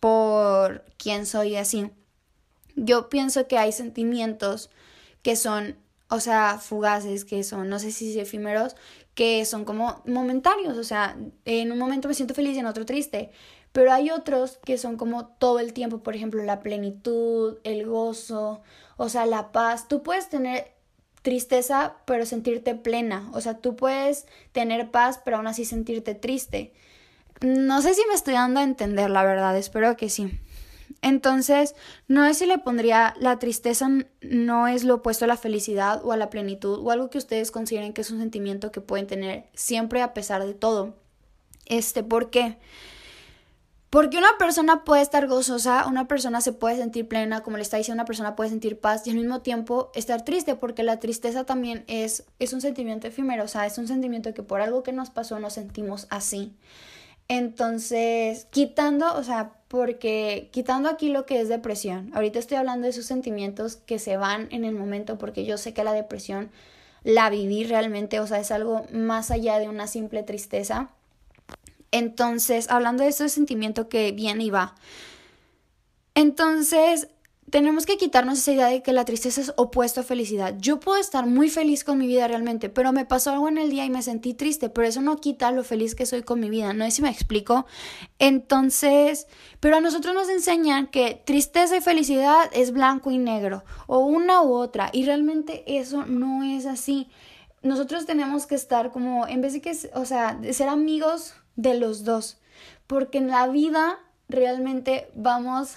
por 0.00 0.84
quién 0.98 1.26
soy 1.26 1.54
así. 1.54 1.90
Yo 2.74 3.08
pienso 3.08 3.46
que 3.46 3.58
hay 3.58 3.70
sentimientos 3.70 4.70
que 5.22 5.36
son, 5.36 5.76
o 6.08 6.18
sea, 6.18 6.58
fugaces, 6.58 7.24
que 7.24 7.44
son, 7.44 7.68
no 7.68 7.78
sé 7.78 7.92
si 7.92 8.18
efímeros, 8.18 8.74
que 9.14 9.44
son 9.44 9.64
como 9.64 10.02
momentáneos, 10.06 10.78
o 10.78 10.84
sea, 10.84 11.16
en 11.44 11.72
un 11.72 11.78
momento 11.78 12.08
me 12.08 12.14
siento 12.14 12.34
feliz 12.34 12.56
y 12.56 12.60
en 12.60 12.66
otro 12.66 12.86
triste, 12.86 13.30
pero 13.72 13.92
hay 13.92 14.10
otros 14.10 14.58
que 14.64 14.78
son 14.78 14.96
como 14.96 15.26
todo 15.26 15.58
el 15.58 15.72
tiempo, 15.72 16.02
por 16.02 16.14
ejemplo, 16.14 16.42
la 16.42 16.60
plenitud, 16.60 17.58
el 17.64 17.86
gozo, 17.86 18.62
o 18.96 19.08
sea, 19.08 19.26
la 19.26 19.50
paz. 19.52 19.88
Tú 19.88 20.02
puedes 20.02 20.28
tener 20.28 20.72
tristeza, 21.22 21.96
pero 22.04 22.26
sentirte 22.26 22.74
plena. 22.74 23.30
O 23.32 23.40
sea, 23.40 23.58
tú 23.58 23.74
puedes 23.76 24.26
tener 24.52 24.90
paz, 24.90 25.20
pero 25.24 25.38
aún 25.38 25.46
así 25.46 25.64
sentirte 25.64 26.14
triste. 26.14 26.72
No 27.40 27.80
sé 27.80 27.94
si 27.94 28.02
me 28.08 28.14
estoy 28.14 28.34
dando 28.34 28.60
a 28.60 28.64
entender, 28.64 29.10
la 29.10 29.24
verdad, 29.24 29.56
espero 29.56 29.96
que 29.96 30.10
sí. 30.10 30.38
Entonces, 31.00 31.74
no 32.08 32.24
es 32.24 32.38
si 32.38 32.46
le 32.46 32.58
pondría 32.58 33.14
la 33.18 33.38
tristeza 33.38 33.88
no 34.20 34.68
es 34.68 34.84
lo 34.84 34.96
opuesto 34.96 35.24
a 35.24 35.28
la 35.28 35.36
felicidad 35.36 36.04
o 36.04 36.12
a 36.12 36.16
la 36.16 36.30
plenitud 36.30 36.80
o 36.84 36.90
algo 36.90 37.10
que 37.10 37.18
ustedes 37.18 37.50
consideren 37.50 37.92
que 37.92 38.02
es 38.02 38.10
un 38.10 38.18
sentimiento 38.18 38.70
que 38.72 38.80
pueden 38.80 39.06
tener 39.06 39.46
siempre 39.54 40.02
a 40.02 40.14
pesar 40.14 40.44
de 40.44 40.54
todo. 40.54 40.94
Este, 41.66 42.02
¿por 42.02 42.30
qué? 42.30 42.58
Porque 43.92 44.16
una 44.16 44.38
persona 44.38 44.84
puede 44.84 45.02
estar 45.02 45.26
gozosa, 45.26 45.86
una 45.86 46.08
persona 46.08 46.40
se 46.40 46.54
puede 46.54 46.78
sentir 46.78 47.06
plena, 47.06 47.42
como 47.42 47.58
le 47.58 47.62
está 47.62 47.76
diciendo, 47.76 48.00
una 48.00 48.06
persona 48.06 48.34
puede 48.34 48.48
sentir 48.48 48.80
paz 48.80 49.06
y 49.06 49.10
al 49.10 49.16
mismo 49.16 49.42
tiempo 49.42 49.90
estar 49.94 50.24
triste, 50.24 50.54
porque 50.56 50.82
la 50.82 50.98
tristeza 50.98 51.44
también 51.44 51.84
es, 51.88 52.24
es 52.38 52.54
un 52.54 52.62
sentimiento 52.62 53.06
efímero, 53.06 53.44
o 53.44 53.48
sea, 53.48 53.66
es 53.66 53.76
un 53.76 53.86
sentimiento 53.86 54.32
que 54.32 54.42
por 54.42 54.62
algo 54.62 54.82
que 54.82 54.92
nos 54.92 55.10
pasó 55.10 55.38
nos 55.40 55.52
sentimos 55.52 56.06
así. 56.08 56.56
Entonces, 57.34 58.46
quitando, 58.50 59.14
o 59.14 59.24
sea, 59.24 59.54
porque 59.68 60.50
quitando 60.52 60.90
aquí 60.90 61.08
lo 61.08 61.24
que 61.24 61.40
es 61.40 61.48
depresión, 61.48 62.10
ahorita 62.12 62.38
estoy 62.38 62.58
hablando 62.58 62.84
de 62.84 62.90
esos 62.90 63.06
sentimientos 63.06 63.76
que 63.76 63.98
se 63.98 64.18
van 64.18 64.48
en 64.50 64.66
el 64.66 64.74
momento, 64.74 65.16
porque 65.16 65.46
yo 65.46 65.56
sé 65.56 65.72
que 65.72 65.82
la 65.82 65.94
depresión 65.94 66.50
la 67.04 67.30
viví 67.30 67.64
realmente, 67.64 68.20
o 68.20 68.26
sea, 68.26 68.38
es 68.38 68.50
algo 68.50 68.84
más 68.92 69.30
allá 69.30 69.58
de 69.58 69.70
una 69.70 69.86
simple 69.86 70.22
tristeza. 70.22 70.90
Entonces, 71.90 72.68
hablando 72.68 73.02
de 73.02 73.08
ese 73.08 73.30
sentimiento 73.30 73.88
que 73.88 74.12
viene 74.12 74.44
y 74.44 74.50
va. 74.50 74.74
Entonces, 76.14 77.08
tenemos 77.52 77.84
que 77.84 77.98
quitarnos 77.98 78.38
esa 78.38 78.52
idea 78.52 78.66
de 78.68 78.82
que 78.82 78.94
la 78.94 79.04
tristeza 79.04 79.38
es 79.42 79.52
opuesto 79.56 80.00
a 80.00 80.04
felicidad. 80.04 80.54
Yo 80.58 80.80
puedo 80.80 80.98
estar 80.98 81.26
muy 81.26 81.50
feliz 81.50 81.84
con 81.84 81.98
mi 81.98 82.06
vida 82.06 82.26
realmente, 82.26 82.70
pero 82.70 82.94
me 82.94 83.04
pasó 83.04 83.30
algo 83.30 83.46
en 83.46 83.58
el 83.58 83.68
día 83.68 83.84
y 83.84 83.90
me 83.90 84.00
sentí 84.00 84.32
triste, 84.32 84.70
pero 84.70 84.88
eso 84.88 85.02
no 85.02 85.18
quita 85.18 85.52
lo 85.52 85.62
feliz 85.62 85.94
que 85.94 86.06
soy 86.06 86.22
con 86.22 86.40
mi 86.40 86.48
vida, 86.48 86.72
no 86.72 86.86
sé 86.86 86.92
si 86.92 87.02
me 87.02 87.10
explico. 87.10 87.66
Entonces, 88.18 89.26
pero 89.60 89.76
a 89.76 89.80
nosotros 89.82 90.14
nos 90.14 90.30
enseñan 90.30 90.86
que 90.86 91.20
tristeza 91.26 91.76
y 91.76 91.82
felicidad 91.82 92.48
es 92.54 92.72
blanco 92.72 93.10
y 93.10 93.18
negro, 93.18 93.64
o 93.86 93.98
una 93.98 94.40
u 94.40 94.54
otra, 94.54 94.88
y 94.90 95.04
realmente 95.04 95.62
eso 95.66 96.06
no 96.06 96.44
es 96.44 96.64
así. 96.64 97.10
Nosotros 97.62 98.06
tenemos 98.06 98.46
que 98.46 98.54
estar 98.54 98.92
como, 98.92 99.26
en 99.28 99.42
vez 99.42 99.52
de 99.52 99.60
que, 99.60 99.76
o 99.92 100.06
sea, 100.06 100.40
ser 100.52 100.70
amigos 100.70 101.34
de 101.56 101.74
los 101.74 102.04
dos, 102.04 102.38
porque 102.86 103.18
en 103.18 103.28
la 103.28 103.46
vida 103.48 103.98
realmente 104.30 105.10
vamos 105.14 105.76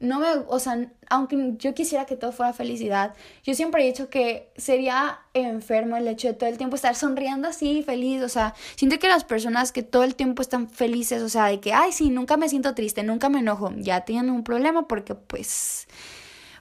no 0.00 0.18
me, 0.18 0.28
o 0.48 0.58
sea, 0.58 0.90
aunque 1.10 1.54
yo 1.58 1.74
quisiera 1.74 2.06
que 2.06 2.16
todo 2.16 2.32
fuera 2.32 2.54
felicidad, 2.54 3.14
yo 3.44 3.54
siempre 3.54 3.82
he 3.82 3.86
dicho 3.86 4.08
que 4.08 4.50
sería 4.56 5.20
enfermo 5.34 5.96
el 5.96 6.08
hecho 6.08 6.28
de 6.28 6.34
todo 6.34 6.48
el 6.48 6.56
tiempo 6.56 6.74
estar 6.74 6.94
sonriendo 6.94 7.48
así, 7.48 7.82
feliz, 7.82 8.22
o 8.22 8.28
sea, 8.30 8.54
siento 8.76 8.98
que 8.98 9.08
las 9.08 9.24
personas 9.24 9.72
que 9.72 9.82
todo 9.82 10.02
el 10.02 10.14
tiempo 10.16 10.40
están 10.40 10.70
felices, 10.70 11.22
o 11.22 11.28
sea, 11.28 11.46
de 11.46 11.60
que, 11.60 11.74
ay, 11.74 11.92
sí, 11.92 12.08
nunca 12.08 12.38
me 12.38 12.48
siento 12.48 12.74
triste, 12.74 13.02
nunca 13.02 13.28
me 13.28 13.40
enojo, 13.40 13.72
ya 13.76 14.00
tienen 14.06 14.30
un 14.30 14.42
problema 14.42 14.88
porque 14.88 15.14
pues, 15.14 15.86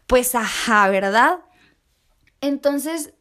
pues, 0.05 0.35
ajá, 0.35 0.89
¿verdad? 0.89 1.39
Entonces, 2.41 3.13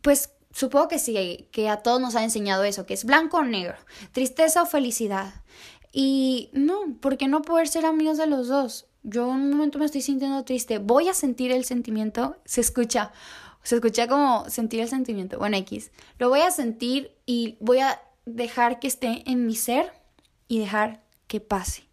pues 0.00 0.30
supongo 0.52 0.88
que 0.88 0.98
sí, 0.98 1.48
que 1.52 1.68
a 1.68 1.78
todos 1.78 2.00
nos 2.00 2.14
ha 2.14 2.24
enseñado 2.24 2.64
eso, 2.64 2.86
que 2.86 2.94
es 2.94 3.04
blanco 3.04 3.38
o 3.38 3.44
negro, 3.44 3.76
tristeza 4.12 4.62
o 4.62 4.66
felicidad. 4.66 5.34
Y 5.92 6.50
no, 6.54 6.96
porque 7.00 7.28
no 7.28 7.42
poder 7.42 7.68
ser 7.68 7.84
amigos 7.84 8.16
de 8.16 8.26
los 8.26 8.48
dos? 8.48 8.86
Yo 9.04 9.30
en 9.30 9.42
un 9.42 9.50
momento 9.50 9.78
me 9.78 9.84
estoy 9.84 10.00
sintiendo 10.00 10.44
triste, 10.44 10.78
voy 10.78 11.08
a 11.08 11.14
sentir 11.14 11.52
el 11.52 11.64
sentimiento, 11.64 12.36
se 12.46 12.62
escucha, 12.62 13.12
se 13.62 13.76
escucha 13.76 14.08
como 14.08 14.48
sentir 14.48 14.80
el 14.80 14.88
sentimiento, 14.88 15.38
bueno, 15.38 15.58
X, 15.58 15.92
lo 16.18 16.30
voy 16.30 16.40
a 16.40 16.50
sentir 16.50 17.14
y 17.26 17.56
voy 17.60 17.78
a 17.78 18.00
dejar 18.24 18.80
que 18.80 18.88
esté 18.88 19.22
en 19.30 19.46
mi 19.46 19.54
ser 19.54 19.92
y 20.48 20.58
dejar 20.58 21.04
que 21.26 21.40
pase. 21.40 21.84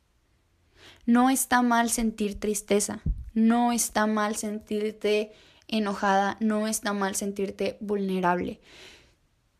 No 1.06 1.30
está 1.30 1.62
mal 1.62 1.90
sentir 1.90 2.40
tristeza, 2.40 3.02
no 3.34 3.74
está 3.74 4.08
mal 4.08 4.38
sentirte 4.38 5.34
enojada, 5.68 6.38
no 6.40 6.68
está 6.68 6.94
mal 6.94 7.16
sentirte 7.16 7.78
vulnerable. 7.82 8.62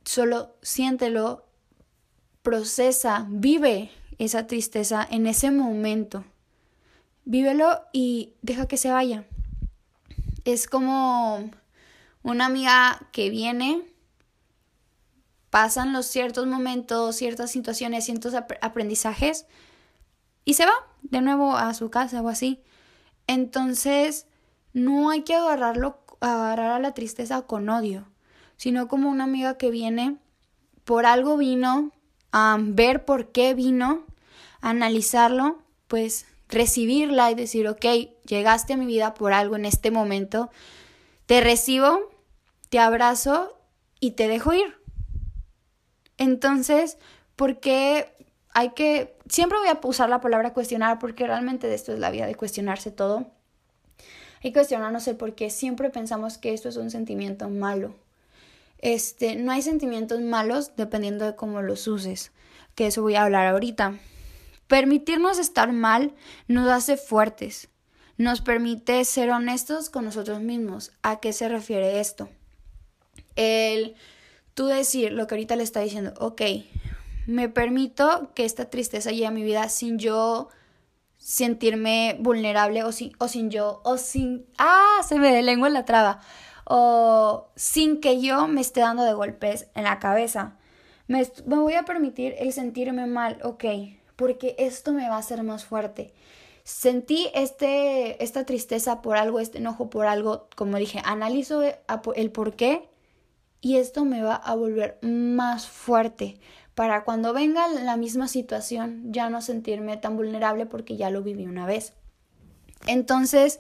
Solo 0.06 0.56
siéntelo, 0.62 1.46
procesa, 2.44 3.28
vive 3.30 3.92
esa 4.20 4.48
tristeza 4.48 5.06
en 5.10 5.28
ese 5.28 5.52
momento 5.52 6.24
vívelo 7.26 7.82
y 7.94 8.34
deja 8.42 8.68
que 8.68 8.78
se 8.78 8.92
vaya. 8.92 9.26
Es 10.46 10.68
como 10.68 11.50
una 12.24 12.46
amiga 12.46 13.08
que 13.12 13.30
viene, 13.30 13.82
pasan 15.50 15.94
los 15.94 16.06
ciertos 16.08 16.48
momentos, 16.48 17.16
ciertas 17.16 17.52
situaciones, 17.52 18.06
ciertos 18.06 18.34
aprendizajes 18.34 19.46
y 20.46 20.56
se 20.56 20.66
va 20.66 20.74
de 21.04 21.22
nuevo 21.22 21.56
a 21.56 21.74
su 21.74 21.90
casa 21.90 22.22
o 22.22 22.30
así. 22.30 22.62
Entonces, 23.28 24.26
no 24.74 25.10
hay 25.10 25.22
que 25.22 25.36
agarrarlo, 25.36 26.00
agarrar 26.22 26.72
a 26.72 26.80
la 26.80 26.94
tristeza 26.94 27.44
con 27.44 27.70
odio, 27.70 28.08
sino 28.58 28.88
como 28.88 29.10
una 29.10 29.26
amiga 29.26 29.58
que 29.58 29.72
viene, 29.72 30.18
por 30.86 31.06
algo 31.06 31.38
vino, 31.38 31.92
a 32.32 32.58
ver 32.60 33.06
por 33.06 33.32
qué 33.32 33.54
vino, 33.54 34.06
analizarlo, 34.62 35.62
pues 35.88 36.26
recibirla 36.52 37.32
y 37.32 37.36
decir, 37.36 37.68
ok, 37.68 37.86
llegaste 38.26 38.74
a 38.74 38.78
mi 38.78 38.86
vida 38.86 39.14
por 39.14 39.34
algo 39.34 39.56
en 39.56 39.66
este 39.66 39.90
momento, 39.90 40.52
te 41.26 41.42
recibo, 41.42 42.12
te 42.70 42.80
abrazo 42.80 43.58
y 44.00 44.12
te 44.12 44.28
dejo 44.28 44.54
ir. 44.54 44.76
Entonces, 46.18 46.98
¿por 47.36 47.60
qué 47.60 48.14
hay 48.54 48.72
que, 48.72 49.16
siempre 49.30 49.58
voy 49.58 49.70
a 49.70 49.80
usar 49.84 50.10
la 50.10 50.22
palabra 50.22 50.54
cuestionar 50.54 51.00
porque 51.00 51.26
realmente 51.26 51.68
de 51.68 51.76
esto 51.76 51.94
es 51.94 52.00
la 52.00 52.12
vida 52.12 52.26
de 52.26 52.36
cuestionarse 52.36 52.92
todo. 52.92 53.28
Que 54.42 54.52
cuestionarnos 54.52 55.08
el 55.08 55.18
por 55.18 55.36
qué 55.36 55.50
siempre 55.50 55.90
pensamos 55.90 56.38
que 56.38 56.54
esto 56.54 56.70
es 56.70 56.76
un 56.76 56.90
sentimiento 56.90 57.50
malo. 57.50 57.96
Este, 58.80 59.36
no 59.36 59.52
hay 59.52 59.62
sentimientos 59.62 60.20
malos 60.22 60.76
dependiendo 60.76 61.26
de 61.26 61.36
cómo 61.36 61.62
los 61.62 61.88
uses, 61.88 62.32
que 62.74 62.88
eso 62.88 63.04
voy 63.04 63.16
a 63.16 63.24
hablar 63.24 63.48
ahorita. 63.48 64.00
Permitirnos 64.72 65.38
estar 65.38 65.74
mal 65.74 66.14
nos 66.48 66.70
hace 66.70 66.96
fuertes, 66.96 67.68
nos 68.16 68.40
permite 68.40 69.04
ser 69.04 69.30
honestos 69.30 69.90
con 69.90 70.06
nosotros 70.06 70.40
mismos. 70.40 70.94
¿A 71.04 71.20
qué 71.20 71.34
se 71.34 71.50
refiere 71.50 72.00
esto? 72.00 72.30
El 73.36 73.96
tú 74.54 74.68
decir 74.68 75.12
lo 75.12 75.28
que 75.28 75.36
ahorita 75.36 75.58
le 75.58 75.64
está 75.64 75.82
diciendo, 75.82 76.14
ok, 76.22 76.44
me 77.28 77.50
permito 77.50 78.32
que 78.34 78.46
esta 78.46 78.70
tristeza 78.70 79.12
llegue 79.12 79.28
a 79.28 79.32
mi 79.32 79.44
vida 79.44 79.68
sin 79.68 80.00
yo 80.00 80.48
sentirme 81.18 82.16
vulnerable 82.22 82.86
o 82.86 82.94
sin, 82.94 83.12
o 83.18 83.28
sin 83.28 83.50
yo, 83.50 83.82
o 83.84 83.98
sin, 83.98 84.46
ah, 84.58 85.02
se 85.06 85.20
me 85.20 85.34
de 85.34 85.42
lengua 85.42 85.68
en 85.68 85.74
la 85.74 85.84
traba, 85.84 86.22
o 86.64 87.50
sin 87.58 88.00
que 88.00 88.22
yo 88.22 88.48
me 88.48 88.62
esté 88.62 88.80
dando 88.80 89.04
de 89.04 89.12
golpes 89.12 89.68
en 89.76 89.84
la 89.84 90.00
cabeza. 90.00 90.56
Me, 91.08 91.30
me 91.46 91.58
voy 91.58 91.74
a 91.74 91.84
permitir 91.84 92.36
el 92.40 92.54
sentirme 92.54 93.06
mal, 93.06 93.38
ok, 93.44 93.66
porque 94.22 94.54
esto 94.60 94.94
me 94.94 95.10
va 95.10 95.16
a 95.16 95.18
hacer 95.18 95.42
más 95.42 95.66
fuerte. 95.66 96.14
Sentí 96.64 97.32
este, 97.34 98.24
esta 98.24 98.46
tristeza 98.46 99.02
por 99.02 99.18
algo, 99.18 99.40
este 99.40 99.58
enojo 99.58 99.90
por 99.90 100.06
algo, 100.06 100.48
como 100.56 100.78
dije, 100.78 101.02
analizo 101.04 101.64
el 101.64 102.32
por 102.32 102.56
qué 102.56 102.88
y 103.62 103.78
esto 103.78 104.06
me 104.06 104.22
va 104.22 104.36
a 104.36 104.54
volver 104.54 105.00
más 105.02 105.66
fuerte 105.66 106.38
para 106.76 107.04
cuando 107.04 107.34
venga 107.34 107.68
la 107.68 107.98
misma 107.98 108.28
situación 108.28 109.12
ya 109.12 109.28
no 109.32 109.42
sentirme 109.42 109.98
tan 109.98 110.18
vulnerable 110.18 110.68
porque 110.68 110.98
ya 110.98 111.10
lo 111.10 111.24
viví 111.24 111.48
una 111.48 111.66
vez. 111.66 111.94
Entonces, 112.86 113.60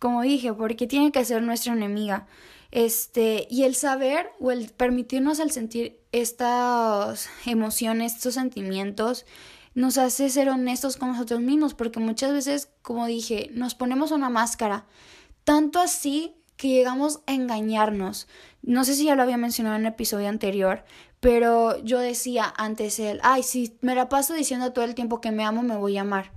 como 0.00 0.22
dije, 0.22 0.52
porque 0.52 0.88
tiene 0.88 1.12
que 1.12 1.24
ser 1.24 1.42
nuestra 1.42 1.74
enemiga. 1.74 2.26
Este, 2.72 3.46
y 3.48 3.62
el 3.62 3.76
saber 3.76 4.32
o 4.40 4.50
el 4.50 4.68
permitirnos 4.68 5.38
el 5.38 5.52
sentir 5.52 6.00
estas 6.10 7.28
emociones, 7.46 8.16
estos 8.16 8.34
sentimientos, 8.34 9.26
nos 9.74 9.98
hace 9.98 10.28
ser 10.30 10.48
honestos 10.48 10.96
con 10.96 11.08
nosotros 11.08 11.40
mismos, 11.40 11.74
porque 11.74 12.00
muchas 12.00 12.32
veces, 12.32 12.68
como 12.82 13.06
dije, 13.06 13.50
nos 13.52 13.74
ponemos 13.74 14.10
una 14.10 14.28
máscara, 14.28 14.84
tanto 15.44 15.80
así 15.80 16.34
que 16.56 16.68
llegamos 16.68 17.20
a 17.26 17.32
engañarnos. 17.32 18.28
No 18.62 18.84
sé 18.84 18.94
si 18.94 19.04
ya 19.04 19.16
lo 19.16 19.22
había 19.22 19.36
mencionado 19.36 19.76
en 19.76 19.82
el 19.82 19.92
episodio 19.92 20.28
anterior, 20.28 20.84
pero 21.20 21.82
yo 21.84 21.98
decía 21.98 22.52
antes 22.56 22.98
él, 22.98 23.20
ay, 23.22 23.42
si 23.42 23.76
me 23.80 23.94
la 23.94 24.08
paso 24.08 24.34
diciendo 24.34 24.72
todo 24.72 24.84
el 24.84 24.94
tiempo 24.94 25.20
que 25.20 25.32
me 25.32 25.44
amo, 25.44 25.62
me 25.62 25.76
voy 25.76 25.96
a 25.96 26.02
amar. 26.02 26.32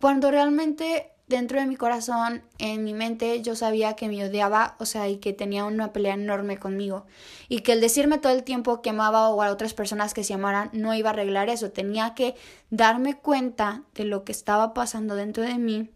Cuando 0.00 0.30
realmente 0.30 1.09
dentro 1.30 1.60
de 1.60 1.66
mi 1.66 1.76
corazón, 1.76 2.42
en 2.58 2.84
mi 2.84 2.92
mente, 2.92 3.40
yo 3.40 3.56
sabía 3.56 3.94
que 3.94 4.08
me 4.08 4.22
odiaba, 4.24 4.76
o 4.78 4.84
sea, 4.84 5.08
y 5.08 5.16
que 5.16 5.32
tenía 5.32 5.64
una 5.64 5.92
pelea 5.92 6.14
enorme 6.14 6.58
conmigo. 6.58 7.06
Y 7.48 7.60
que 7.60 7.72
el 7.72 7.80
decirme 7.80 8.18
todo 8.18 8.32
el 8.32 8.42
tiempo 8.42 8.82
que 8.82 8.90
amaba 8.90 9.30
o 9.30 9.40
a 9.40 9.50
otras 9.50 9.72
personas 9.72 10.12
que 10.12 10.24
se 10.24 10.34
amaran 10.34 10.68
no 10.72 10.92
iba 10.94 11.08
a 11.08 11.12
arreglar 11.12 11.48
eso. 11.48 11.70
Tenía 11.70 12.14
que 12.14 12.34
darme 12.68 13.16
cuenta 13.16 13.84
de 13.94 14.04
lo 14.04 14.24
que 14.24 14.32
estaba 14.32 14.74
pasando 14.74 15.14
dentro 15.14 15.44
de 15.44 15.56
mí, 15.56 15.90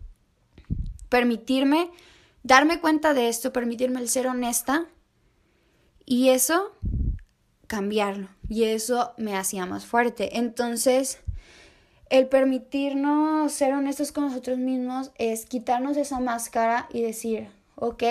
permitirme, 1.08 1.90
darme 2.42 2.80
cuenta 2.80 3.12
de 3.12 3.28
esto, 3.28 3.52
permitirme 3.52 4.00
el 4.00 4.08
ser 4.08 4.28
honesta 4.28 4.86
Y 6.06 6.28
eso, 6.28 6.72
cambiarlo. 7.66 8.28
Y 8.48 8.64
eso 8.64 9.12
me 9.18 9.36
hacía 9.36 9.66
más 9.66 9.84
fuerte. 9.84 10.38
Entonces, 10.38 11.18
el 12.14 12.28
permitirnos 12.28 13.50
ser 13.50 13.74
honestos 13.74 14.12
con 14.12 14.26
nosotros 14.26 14.56
mismos 14.56 15.10
es 15.18 15.46
quitarnos 15.46 15.96
esa 15.96 16.20
máscara 16.20 16.88
y 16.92 17.02
decir, 17.02 17.48
ok, 17.74 18.04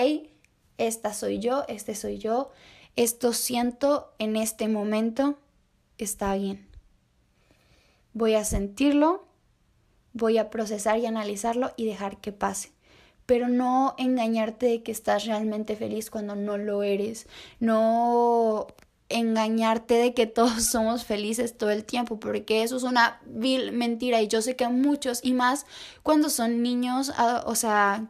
esta 0.76 1.14
soy 1.14 1.38
yo, 1.38 1.64
este 1.68 1.94
soy 1.94 2.18
yo, 2.18 2.50
esto 2.96 3.32
siento 3.32 4.12
en 4.18 4.36
este 4.36 4.68
momento, 4.68 5.38
está 5.96 6.34
bien. 6.34 6.68
Voy 8.12 8.34
a 8.34 8.44
sentirlo, 8.44 9.24
voy 10.12 10.36
a 10.36 10.50
procesar 10.50 10.98
y 10.98 11.06
analizarlo 11.06 11.72
y 11.78 11.86
dejar 11.86 12.18
que 12.18 12.30
pase. 12.30 12.72
Pero 13.24 13.48
no 13.48 13.94
engañarte 13.96 14.66
de 14.66 14.82
que 14.82 14.92
estás 14.92 15.24
realmente 15.24 15.76
feliz 15.76 16.10
cuando 16.10 16.36
no 16.36 16.58
lo 16.58 16.82
eres. 16.82 17.26
No 17.58 18.66
engañarte 19.08 19.94
de 19.94 20.14
que 20.14 20.26
todos 20.26 20.64
somos 20.70 21.04
felices 21.04 21.56
todo 21.56 21.70
el 21.70 21.84
tiempo, 21.84 22.18
porque 22.18 22.62
eso 22.62 22.76
es 22.76 22.82
una 22.82 23.20
vil 23.26 23.72
mentira 23.72 24.20
y 24.22 24.28
yo 24.28 24.42
sé 24.42 24.56
que 24.56 24.68
muchos 24.68 25.20
y 25.22 25.34
más 25.34 25.66
cuando 26.02 26.30
son 26.30 26.62
niños, 26.62 27.12
ah, 27.16 27.42
o 27.46 27.54
sea, 27.54 28.08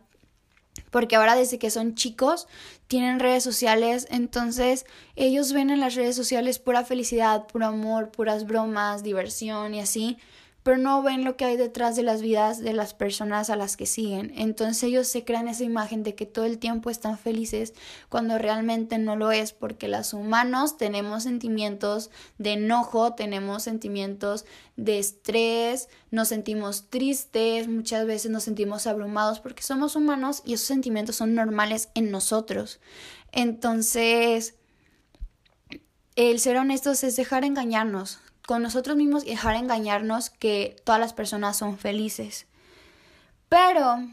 porque 0.90 1.16
ahora 1.16 1.34
desde 1.34 1.58
que 1.58 1.70
son 1.70 1.94
chicos 1.94 2.46
tienen 2.86 3.20
redes 3.20 3.42
sociales, 3.42 4.06
entonces 4.10 4.86
ellos 5.16 5.52
ven 5.52 5.70
en 5.70 5.80
las 5.80 5.94
redes 5.94 6.16
sociales 6.16 6.58
pura 6.58 6.84
felicidad, 6.84 7.46
puro 7.46 7.66
amor, 7.66 8.10
puras 8.10 8.46
bromas, 8.46 9.02
diversión 9.02 9.74
y 9.74 9.80
así, 9.80 10.18
pero 10.64 10.78
no 10.78 11.02
ven 11.02 11.24
lo 11.24 11.36
que 11.36 11.44
hay 11.44 11.58
detrás 11.58 11.94
de 11.94 12.02
las 12.02 12.22
vidas 12.22 12.58
de 12.58 12.72
las 12.72 12.94
personas 12.94 13.50
a 13.50 13.56
las 13.56 13.76
que 13.76 13.84
siguen. 13.84 14.32
Entonces 14.34 14.82
ellos 14.82 15.06
se 15.06 15.22
crean 15.22 15.46
esa 15.46 15.62
imagen 15.62 16.02
de 16.02 16.14
que 16.14 16.24
todo 16.24 16.46
el 16.46 16.58
tiempo 16.58 16.88
están 16.88 17.18
felices 17.18 17.74
cuando 18.08 18.38
realmente 18.38 18.96
no 18.96 19.14
lo 19.14 19.30
es, 19.30 19.52
porque 19.52 19.88
los 19.88 20.14
humanos 20.14 20.78
tenemos 20.78 21.24
sentimientos 21.24 22.10
de 22.38 22.54
enojo, 22.54 23.12
tenemos 23.12 23.62
sentimientos 23.62 24.46
de 24.76 24.98
estrés, 24.98 25.90
nos 26.10 26.28
sentimos 26.28 26.88
tristes, 26.88 27.68
muchas 27.68 28.06
veces 28.06 28.30
nos 28.30 28.44
sentimos 28.44 28.86
abrumados 28.86 29.40
porque 29.40 29.62
somos 29.62 29.96
humanos 29.96 30.40
y 30.46 30.54
esos 30.54 30.66
sentimientos 30.66 31.16
son 31.16 31.34
normales 31.34 31.90
en 31.94 32.10
nosotros. 32.10 32.80
Entonces, 33.32 34.54
el 36.16 36.40
ser 36.40 36.56
honestos 36.56 37.04
es 37.04 37.16
dejar 37.16 37.44
engañarnos, 37.44 38.20
con 38.46 38.62
nosotros 38.62 38.96
mismos 38.96 39.24
y 39.24 39.30
dejar 39.30 39.56
engañarnos 39.56 40.30
que 40.30 40.76
todas 40.84 41.00
las 41.00 41.12
personas 41.12 41.56
son 41.56 41.78
felices. 41.78 42.46
Pero 43.48 44.06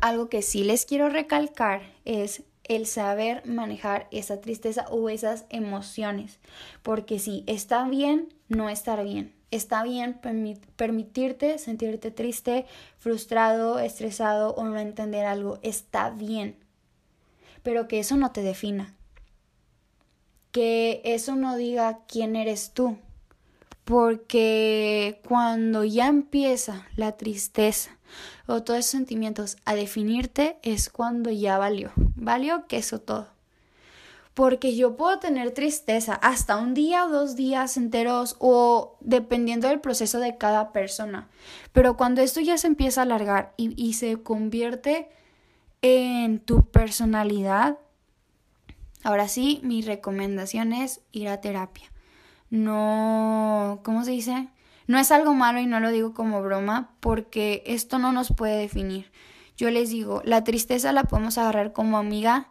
algo 0.00 0.28
que 0.28 0.42
sí 0.42 0.64
les 0.64 0.84
quiero 0.84 1.08
recalcar 1.08 1.82
es 2.04 2.42
el 2.64 2.86
saber 2.86 3.46
manejar 3.46 4.08
esa 4.10 4.40
tristeza 4.40 4.86
o 4.90 5.08
esas 5.08 5.46
emociones. 5.48 6.38
Porque 6.82 7.18
si 7.18 7.44
está 7.46 7.88
bien, 7.88 8.34
no 8.48 8.68
estar 8.68 9.02
bien. 9.04 9.32
Está 9.50 9.82
bien 9.82 10.20
permitirte 10.76 11.58
sentirte 11.58 12.10
triste, 12.10 12.66
frustrado, 12.98 13.78
estresado 13.78 14.54
o 14.54 14.64
no 14.64 14.78
entender 14.78 15.24
algo. 15.24 15.58
Está 15.62 16.10
bien. 16.10 16.56
Pero 17.62 17.88
que 17.88 18.00
eso 18.00 18.18
no 18.18 18.30
te 18.32 18.42
defina 18.42 18.97
que 20.58 21.02
eso 21.04 21.36
no 21.36 21.56
diga 21.56 22.00
quién 22.08 22.34
eres 22.34 22.72
tú, 22.74 22.98
porque 23.84 25.20
cuando 25.24 25.84
ya 25.84 26.08
empieza 26.08 26.88
la 26.96 27.12
tristeza 27.12 27.96
o 28.48 28.64
todos 28.64 28.80
esos 28.80 28.90
sentimientos 28.90 29.56
a 29.64 29.76
definirte 29.76 30.58
es 30.64 30.90
cuando 30.90 31.30
ya 31.30 31.58
valió, 31.58 31.92
valió 32.16 32.66
que 32.66 32.78
eso 32.78 33.00
todo. 33.00 33.28
Porque 34.34 34.74
yo 34.74 34.96
puedo 34.96 35.20
tener 35.20 35.52
tristeza 35.52 36.14
hasta 36.14 36.56
un 36.56 36.74
día 36.74 37.04
o 37.04 37.08
dos 37.08 37.36
días 37.36 37.76
enteros 37.76 38.34
o 38.40 38.96
dependiendo 38.98 39.68
del 39.68 39.78
proceso 39.78 40.18
de 40.18 40.38
cada 40.38 40.72
persona. 40.72 41.28
Pero 41.72 41.96
cuando 41.96 42.20
esto 42.20 42.40
ya 42.40 42.58
se 42.58 42.66
empieza 42.66 43.02
a 43.02 43.04
alargar 43.04 43.54
y, 43.56 43.80
y 43.80 43.92
se 43.92 44.24
convierte 44.24 45.08
en 45.82 46.40
tu 46.40 46.64
personalidad, 46.64 47.78
Ahora 49.02 49.28
sí, 49.28 49.60
mi 49.62 49.82
recomendación 49.82 50.72
es 50.72 51.00
ir 51.12 51.28
a 51.28 51.40
terapia. 51.40 51.90
No, 52.50 53.80
¿cómo 53.84 54.04
se 54.04 54.12
dice? 54.12 54.48
No 54.86 54.98
es 54.98 55.12
algo 55.12 55.34
malo 55.34 55.60
y 55.60 55.66
no 55.66 55.80
lo 55.80 55.90
digo 55.90 56.14
como 56.14 56.42
broma 56.42 56.90
porque 57.00 57.62
esto 57.66 57.98
no 57.98 58.12
nos 58.12 58.32
puede 58.32 58.56
definir. 58.56 59.10
Yo 59.56 59.70
les 59.70 59.90
digo, 59.90 60.22
la 60.24 60.44
tristeza 60.44 60.92
la 60.92 61.04
podemos 61.04 61.36
agarrar 61.36 61.72
como 61.72 61.98
amiga 61.98 62.48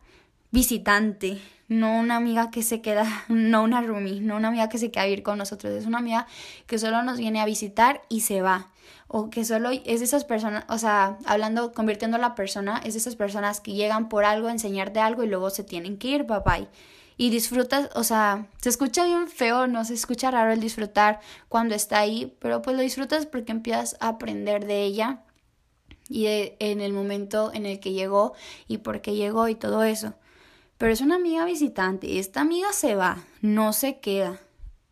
visitante, 0.52 1.42
no 1.68 2.00
una 2.00 2.16
amiga 2.16 2.52
que 2.52 2.64
se 2.64 2.82
queda, 2.82 3.06
no 3.28 3.64
una 3.64 3.82
roomie, 3.82 4.22
no 4.22 4.38
una 4.38 4.50
amiga 4.50 4.70
que 4.70 4.78
se 4.78 4.92
queda 4.92 5.04
a 5.04 5.24
con 5.24 5.38
nosotros, 5.38 5.74
es 5.74 5.86
una 5.86 6.00
amiga 6.00 6.28
que 6.66 6.80
solo 6.80 7.04
nos 7.04 7.18
viene 7.18 7.42
a 7.42 7.46
visitar 7.46 8.02
y 8.10 8.22
se 8.22 8.42
va 8.42 8.72
o 9.08 9.30
que 9.30 9.46
solo 9.46 9.70
es 9.70 10.00
de 10.00 10.06
esas 10.06 10.26
personas, 10.26 10.66
o 10.70 10.78
sea, 10.78 11.18
hablando, 11.26 11.72
convirtiendo 11.72 12.18
a 12.18 12.20
la 12.20 12.36
persona, 12.36 12.82
es 12.86 12.94
de 12.94 13.00
esas 13.00 13.16
personas 13.16 13.62
que 13.62 13.74
llegan 13.74 14.10
por 14.10 14.26
algo, 14.26 14.50
enseñarte 14.50 15.00
algo 15.00 15.24
y 15.24 15.28
luego 15.28 15.50
se 15.50 15.64
tienen 15.64 15.98
que 15.98 16.10
ir, 16.10 16.24
bye 16.24 16.40
bye. 16.46 16.68
Y 17.20 17.30
disfrutas, 17.30 17.90
o 17.96 18.04
sea, 18.04 18.48
se 18.62 18.70
escucha 18.70 19.06
bien 19.06 19.28
feo, 19.28 19.66
no 19.68 19.86
se 19.86 19.94
escucha 19.94 20.30
raro 20.30 20.52
el 20.52 20.60
disfrutar 20.60 21.20
cuando 21.50 21.74
está 21.74 22.00
ahí, 22.00 22.36
pero 22.40 22.62
pues 22.62 22.76
lo 22.76 22.84
disfrutas 22.84 23.26
porque 23.26 23.52
empiezas 23.52 23.98
a 24.00 24.10
aprender 24.10 24.66
de 24.68 24.84
ella 24.84 25.24
y 26.10 26.28
en 26.60 26.82
el 26.82 26.94
momento 26.94 27.52
en 27.54 27.66
el 27.66 27.80
que 27.80 27.94
llegó 27.94 28.34
y 28.68 28.80
por 28.80 29.02
qué 29.02 29.16
llegó 29.16 29.48
y 29.48 29.56
todo 29.56 29.84
eso. 29.84 30.14
Pero 30.78 30.94
es 30.94 31.02
una 31.02 31.16
amiga 31.16 31.46
visitante, 31.46 32.20
esta 32.20 32.42
amiga 32.42 32.72
se 32.72 32.96
va, 32.96 33.24
no 33.42 33.74
se 33.74 34.00
queda. 34.00 34.40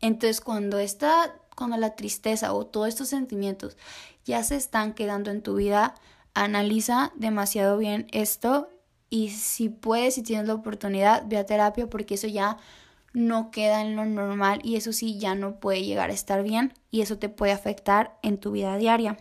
Entonces 0.01 0.41
cuando 0.41 0.79
esta 0.79 1.35
cuando 1.55 1.77
la 1.77 1.95
tristeza 1.95 2.53
o 2.53 2.65
todos 2.65 2.89
estos 2.89 3.07
sentimientos 3.07 3.77
ya 4.25 4.43
se 4.43 4.55
están 4.55 4.93
quedando 4.93 5.31
en 5.31 5.41
tu 5.41 5.55
vida, 5.55 5.95
analiza 6.33 7.13
demasiado 7.15 7.77
bien 7.77 8.07
esto 8.11 8.67
y 9.09 9.29
si 9.29 9.69
puedes, 9.69 10.15
si 10.15 10.23
tienes 10.23 10.47
la 10.47 10.53
oportunidad, 10.53 11.23
ve 11.27 11.37
a 11.37 11.45
terapia 11.45 11.87
porque 11.87 12.15
eso 12.15 12.27
ya 12.27 12.57
no 13.13 13.49
queda 13.49 13.81
en 13.81 13.95
lo 13.95 14.05
normal 14.05 14.59
y 14.63 14.75
eso 14.75 14.91
sí 14.91 15.17
ya 15.17 15.35
no 15.35 15.59
puede 15.59 15.83
llegar 15.83 16.09
a 16.09 16.13
estar 16.13 16.43
bien 16.43 16.73
y 16.91 17.01
eso 17.01 17.17
te 17.17 17.29
puede 17.29 17.53
afectar 17.53 18.19
en 18.21 18.37
tu 18.37 18.51
vida 18.51 18.77
diaria. 18.77 19.17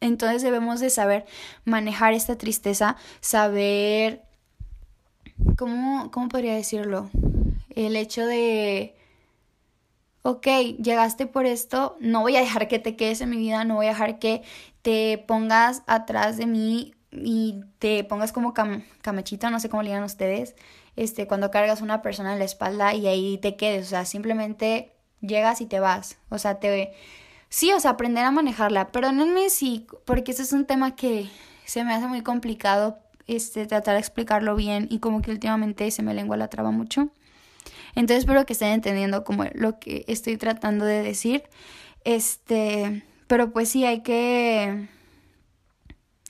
Entonces 0.00 0.42
debemos 0.42 0.80
de 0.80 0.90
saber 0.90 1.26
manejar 1.64 2.14
esta 2.14 2.38
tristeza, 2.38 2.96
saber, 3.20 4.22
¿cómo, 5.58 6.10
cómo 6.12 6.28
podría 6.28 6.54
decirlo? 6.54 7.10
El 7.74 7.96
hecho 7.96 8.24
de 8.24 8.94
ok, 10.22 10.46
llegaste 10.82 11.26
por 11.26 11.46
esto, 11.46 11.96
no 12.00 12.20
voy 12.20 12.36
a 12.36 12.40
dejar 12.40 12.68
que 12.68 12.78
te 12.78 12.96
quedes 12.96 13.20
en 13.20 13.30
mi 13.30 13.36
vida, 13.36 13.64
no 13.64 13.76
voy 13.76 13.86
a 13.86 13.90
dejar 13.90 14.18
que 14.18 14.42
te 14.82 15.24
pongas 15.26 15.82
atrás 15.86 16.36
de 16.36 16.46
mí 16.46 16.94
y 17.10 17.64
te 17.78 18.04
pongas 18.04 18.32
como 18.32 18.54
camachita, 19.02 19.50
no 19.50 19.58
sé 19.58 19.68
cómo 19.68 19.82
le 19.82 19.90
digan 19.90 20.04
ustedes, 20.04 20.54
este, 20.96 21.26
cuando 21.26 21.50
cargas 21.50 21.80
una 21.80 22.02
persona 22.02 22.32
en 22.34 22.38
la 22.38 22.44
espalda 22.44 22.94
y 22.94 23.06
ahí 23.06 23.38
te 23.38 23.56
quedes, 23.56 23.86
o 23.86 23.90
sea, 23.90 24.04
simplemente 24.04 24.92
llegas 25.20 25.60
y 25.60 25.66
te 25.66 25.80
vas, 25.80 26.18
o 26.28 26.38
sea, 26.38 26.60
te... 26.60 26.92
Sí, 27.50 27.72
o 27.72 27.80
sea, 27.80 27.92
aprender 27.92 28.24
a 28.24 28.30
manejarla, 28.30 28.88
perdónenme 28.88 29.48
sí, 29.48 29.86
porque 30.04 30.32
ese 30.32 30.42
es 30.42 30.52
un 30.52 30.66
tema 30.66 30.94
que 30.94 31.30
se 31.64 31.82
me 31.82 31.94
hace 31.94 32.06
muy 32.06 32.20
complicado, 32.20 32.98
este, 33.28 33.66
tratar 33.66 33.94
de 33.94 34.00
explicarlo 34.00 34.56
bien 34.56 34.88
y 34.90 34.98
como 34.98 35.22
que 35.22 35.30
últimamente 35.30 35.90
se 35.90 36.02
me 36.02 36.14
lengua 36.14 36.36
la 36.36 36.48
traba 36.48 36.70
mucho. 36.70 37.10
Entonces 37.94 38.24
espero 38.24 38.46
que 38.46 38.54
estén 38.54 38.72
entendiendo 38.72 39.24
como 39.24 39.44
lo 39.54 39.78
que 39.78 40.04
estoy 40.08 40.36
tratando 40.36 40.84
de 40.84 41.02
decir. 41.02 41.44
Este, 42.04 43.04
pero 43.26 43.50
pues 43.52 43.68
sí 43.68 43.84
hay 43.84 44.02
que 44.02 44.88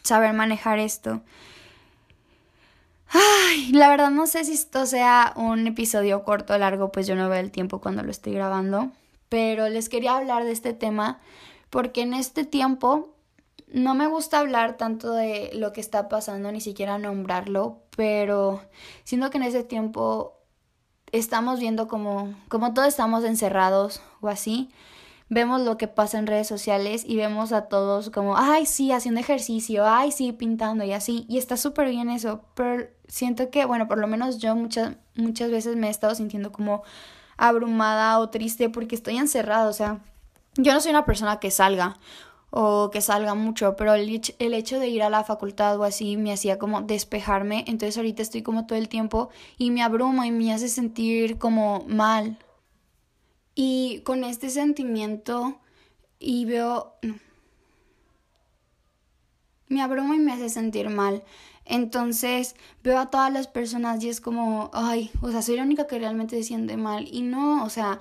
saber 0.02 0.32
manejar 0.32 0.78
esto. 0.78 1.22
Ay, 3.10 3.72
la 3.72 3.88
verdad 3.88 4.10
no 4.10 4.26
sé 4.26 4.44
si 4.44 4.52
esto 4.52 4.84
sea 4.84 5.32
un 5.36 5.66
episodio 5.66 6.24
corto 6.24 6.54
o 6.54 6.58
largo, 6.58 6.92
pues 6.92 7.06
yo 7.06 7.14
no 7.14 7.28
veo 7.28 7.40
el 7.40 7.50
tiempo 7.50 7.80
cuando 7.80 8.02
lo 8.02 8.10
estoy 8.10 8.34
grabando, 8.34 8.90
pero 9.28 9.68
les 9.68 9.88
quería 9.88 10.16
hablar 10.16 10.44
de 10.44 10.52
este 10.52 10.74
tema 10.74 11.18
porque 11.70 12.02
en 12.02 12.12
este 12.12 12.44
tiempo 12.44 13.14
no 13.72 13.94
me 13.94 14.06
gusta 14.06 14.38
hablar 14.38 14.76
tanto 14.76 15.12
de 15.12 15.50
lo 15.54 15.72
que 15.72 15.80
está 15.80 16.08
pasando, 16.08 16.50
ni 16.52 16.60
siquiera 16.60 16.98
nombrarlo, 16.98 17.82
pero 17.96 18.62
siento 19.04 19.30
que 19.30 19.38
en 19.38 19.44
ese 19.44 19.62
tiempo 19.62 20.38
estamos 21.12 21.60
viendo 21.60 21.88
como, 21.88 22.34
como 22.48 22.74
todos 22.74 22.88
estamos 22.88 23.24
encerrados 23.24 24.02
o 24.20 24.28
así, 24.28 24.70
vemos 25.28 25.60
lo 25.60 25.76
que 25.76 25.88
pasa 25.88 26.18
en 26.18 26.26
redes 26.26 26.46
sociales 26.46 27.04
y 27.06 27.16
vemos 27.16 27.52
a 27.52 27.62
todos 27.62 28.10
como, 28.10 28.36
ay, 28.36 28.66
sí, 28.66 28.92
haciendo 28.92 29.20
ejercicio, 29.20 29.86
ay, 29.86 30.12
sí, 30.12 30.32
pintando 30.32 30.84
y 30.84 30.92
así, 30.92 31.26
y 31.28 31.38
está 31.38 31.56
súper 31.56 31.90
bien 31.90 32.08
eso, 32.10 32.44
pero 32.54 32.88
siento 33.06 33.50
que, 33.50 33.64
bueno, 33.64 33.88
por 33.88 33.98
lo 33.98 34.06
menos 34.06 34.38
yo 34.38 34.54
muchas, 34.56 34.96
muchas 35.14 35.50
veces 35.50 35.76
me 35.76 35.88
he 35.88 35.90
estado 35.90 36.14
sintiendo 36.14 36.52
como 36.52 36.82
abrumada 37.36 38.18
o 38.18 38.30
triste 38.30 38.70
porque 38.70 38.94
estoy 38.94 39.18
encerrada, 39.18 39.68
o 39.68 39.72
sea, 39.72 40.00
yo 40.56 40.72
no 40.72 40.80
soy 40.80 40.90
una 40.90 41.04
persona 41.04 41.38
que 41.38 41.50
salga, 41.50 41.98
o 42.50 42.90
que 42.90 43.00
salga 43.00 43.34
mucho, 43.34 43.76
pero 43.76 43.94
el, 43.94 44.20
el, 44.38 44.54
hecho 44.54 44.78
de 44.78 44.88
ir 44.88 45.02
a 45.02 45.10
la 45.10 45.24
facultad 45.24 45.78
o 45.78 45.84
así 45.84 46.16
me 46.16 46.32
hacía 46.32 46.58
como 46.58 46.82
despejarme, 46.82 47.64
entonces 47.66 47.96
ahorita 47.96 48.22
estoy 48.22 48.42
como 48.42 48.66
todo 48.66 48.78
el 48.78 48.88
tiempo 48.88 49.28
y 49.58 49.70
me 49.70 49.82
abruma 49.82 50.26
y 50.26 50.30
me 50.30 50.52
hace 50.52 50.68
sentir 50.68 51.38
como 51.38 51.84
mal. 51.86 52.38
Y 53.54 54.00
con 54.04 54.24
este 54.24 54.50
sentimiento 54.50 55.58
y 56.18 56.44
veo... 56.44 56.94
me 59.68 59.82
abruma 59.82 60.16
y 60.16 60.20
me 60.20 60.32
hace 60.32 60.48
sentir 60.48 60.88
mal. 60.88 61.24
Entonces 61.64 62.56
veo 62.82 62.98
a 62.98 63.10
todas 63.10 63.30
las 63.32 63.46
personas 63.46 64.02
y 64.02 64.08
es 64.08 64.20
como, 64.22 64.70
ay, 64.72 65.10
o 65.20 65.30
sea, 65.30 65.42
soy 65.42 65.56
la 65.56 65.64
única 65.64 65.86
que 65.86 65.98
realmente 65.98 66.36
se 66.36 66.44
siente 66.44 66.76
mal. 66.76 67.06
Y 67.12 67.22
no, 67.22 67.62
o 67.64 67.68
sea, 67.68 68.00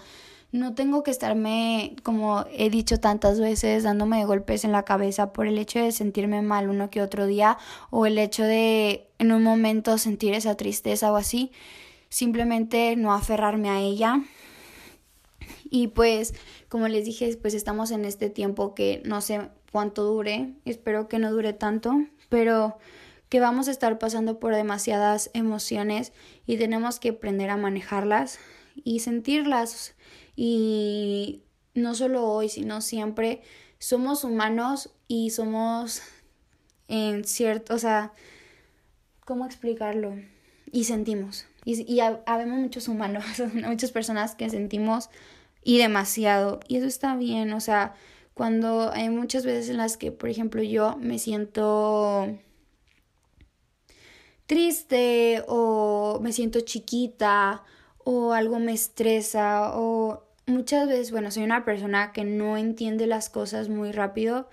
no 0.51 0.73
tengo 0.75 1.03
que 1.03 1.11
estarme, 1.11 1.95
como 2.03 2.45
he 2.51 2.69
dicho 2.69 2.99
tantas 2.99 3.39
veces, 3.39 3.83
dándome 3.83 4.25
golpes 4.25 4.63
en 4.63 4.71
la 4.71 4.83
cabeza 4.83 5.33
por 5.33 5.47
el 5.47 5.57
hecho 5.57 5.79
de 5.79 5.91
sentirme 5.91 6.41
mal 6.41 6.69
uno 6.69 6.89
que 6.89 7.01
otro 7.01 7.25
día 7.25 7.57
o 7.89 8.05
el 8.05 8.17
hecho 8.17 8.43
de 8.43 9.09
en 9.19 9.31
un 9.31 9.43
momento 9.43 9.97
sentir 9.97 10.33
esa 10.33 10.55
tristeza 10.55 11.11
o 11.11 11.17
así. 11.17 11.51
Simplemente 12.09 12.95
no 12.95 13.13
aferrarme 13.13 13.69
a 13.69 13.81
ella. 13.81 14.23
Y 15.69 15.87
pues, 15.87 16.33
como 16.69 16.87
les 16.87 17.03
dije, 17.03 17.37
pues 17.41 17.53
estamos 17.53 17.91
en 17.91 18.05
este 18.05 18.29
tiempo 18.29 18.73
que 18.73 19.01
no 19.03 19.19
sé 19.19 19.49
cuánto 19.71 20.03
dure, 20.03 20.53
espero 20.63 21.09
que 21.09 21.19
no 21.19 21.31
dure 21.31 21.51
tanto, 21.51 21.93
pero 22.29 22.77
que 23.27 23.41
vamos 23.41 23.67
a 23.67 23.71
estar 23.71 23.99
pasando 23.99 24.39
por 24.39 24.55
demasiadas 24.55 25.29
emociones 25.33 26.13
y 26.45 26.57
tenemos 26.57 26.99
que 26.99 27.09
aprender 27.09 27.49
a 27.49 27.57
manejarlas 27.57 28.39
y 28.83 28.99
sentirlas 28.99 29.95
y 30.37 31.41
no 31.73 31.95
solo 31.95 32.25
hoy, 32.25 32.47
sino 32.47 32.79
siempre 32.79 33.41
somos 33.79 34.23
humanos 34.23 34.91
y 35.07 35.31
somos 35.31 36.01
en 36.87 37.25
cierto, 37.25 37.73
o 37.73 37.79
sea, 37.79 38.13
¿cómo 39.25 39.45
explicarlo? 39.45 40.15
Y 40.71 40.85
sentimos. 40.85 41.45
Y, 41.65 41.91
y 41.91 41.99
habemos 41.99 42.59
muchos 42.59 42.87
humanos, 42.87 43.25
muchas 43.53 43.91
personas 43.91 44.35
que 44.35 44.49
sentimos 44.49 45.09
y 45.63 45.79
demasiado. 45.79 46.59
Y 46.67 46.77
eso 46.77 46.85
está 46.85 47.15
bien, 47.15 47.51
o 47.53 47.59
sea, 47.59 47.95
cuando 48.35 48.91
hay 48.93 49.09
muchas 49.09 49.43
veces 49.43 49.69
en 49.69 49.77
las 49.77 49.97
que, 49.97 50.11
por 50.11 50.29
ejemplo, 50.29 50.61
yo 50.61 50.97
me 50.97 51.17
siento 51.17 52.37
triste 54.45 55.43
o 55.47 56.19
me 56.21 56.31
siento 56.31 56.61
chiquita 56.61 57.63
o 58.03 58.33
algo 58.33 58.59
me 58.59 58.73
estresa 58.73 59.71
o 59.75 60.26
muchas 60.47 60.87
veces, 60.87 61.11
bueno, 61.11 61.29
soy 61.29 61.43
una 61.43 61.63
persona 61.65 62.11
que 62.13 62.23
no 62.23 62.57
entiende 62.57 63.05
las 63.05 63.29
cosas 63.29 63.69
muy 63.69 63.91
rápido, 63.91 64.49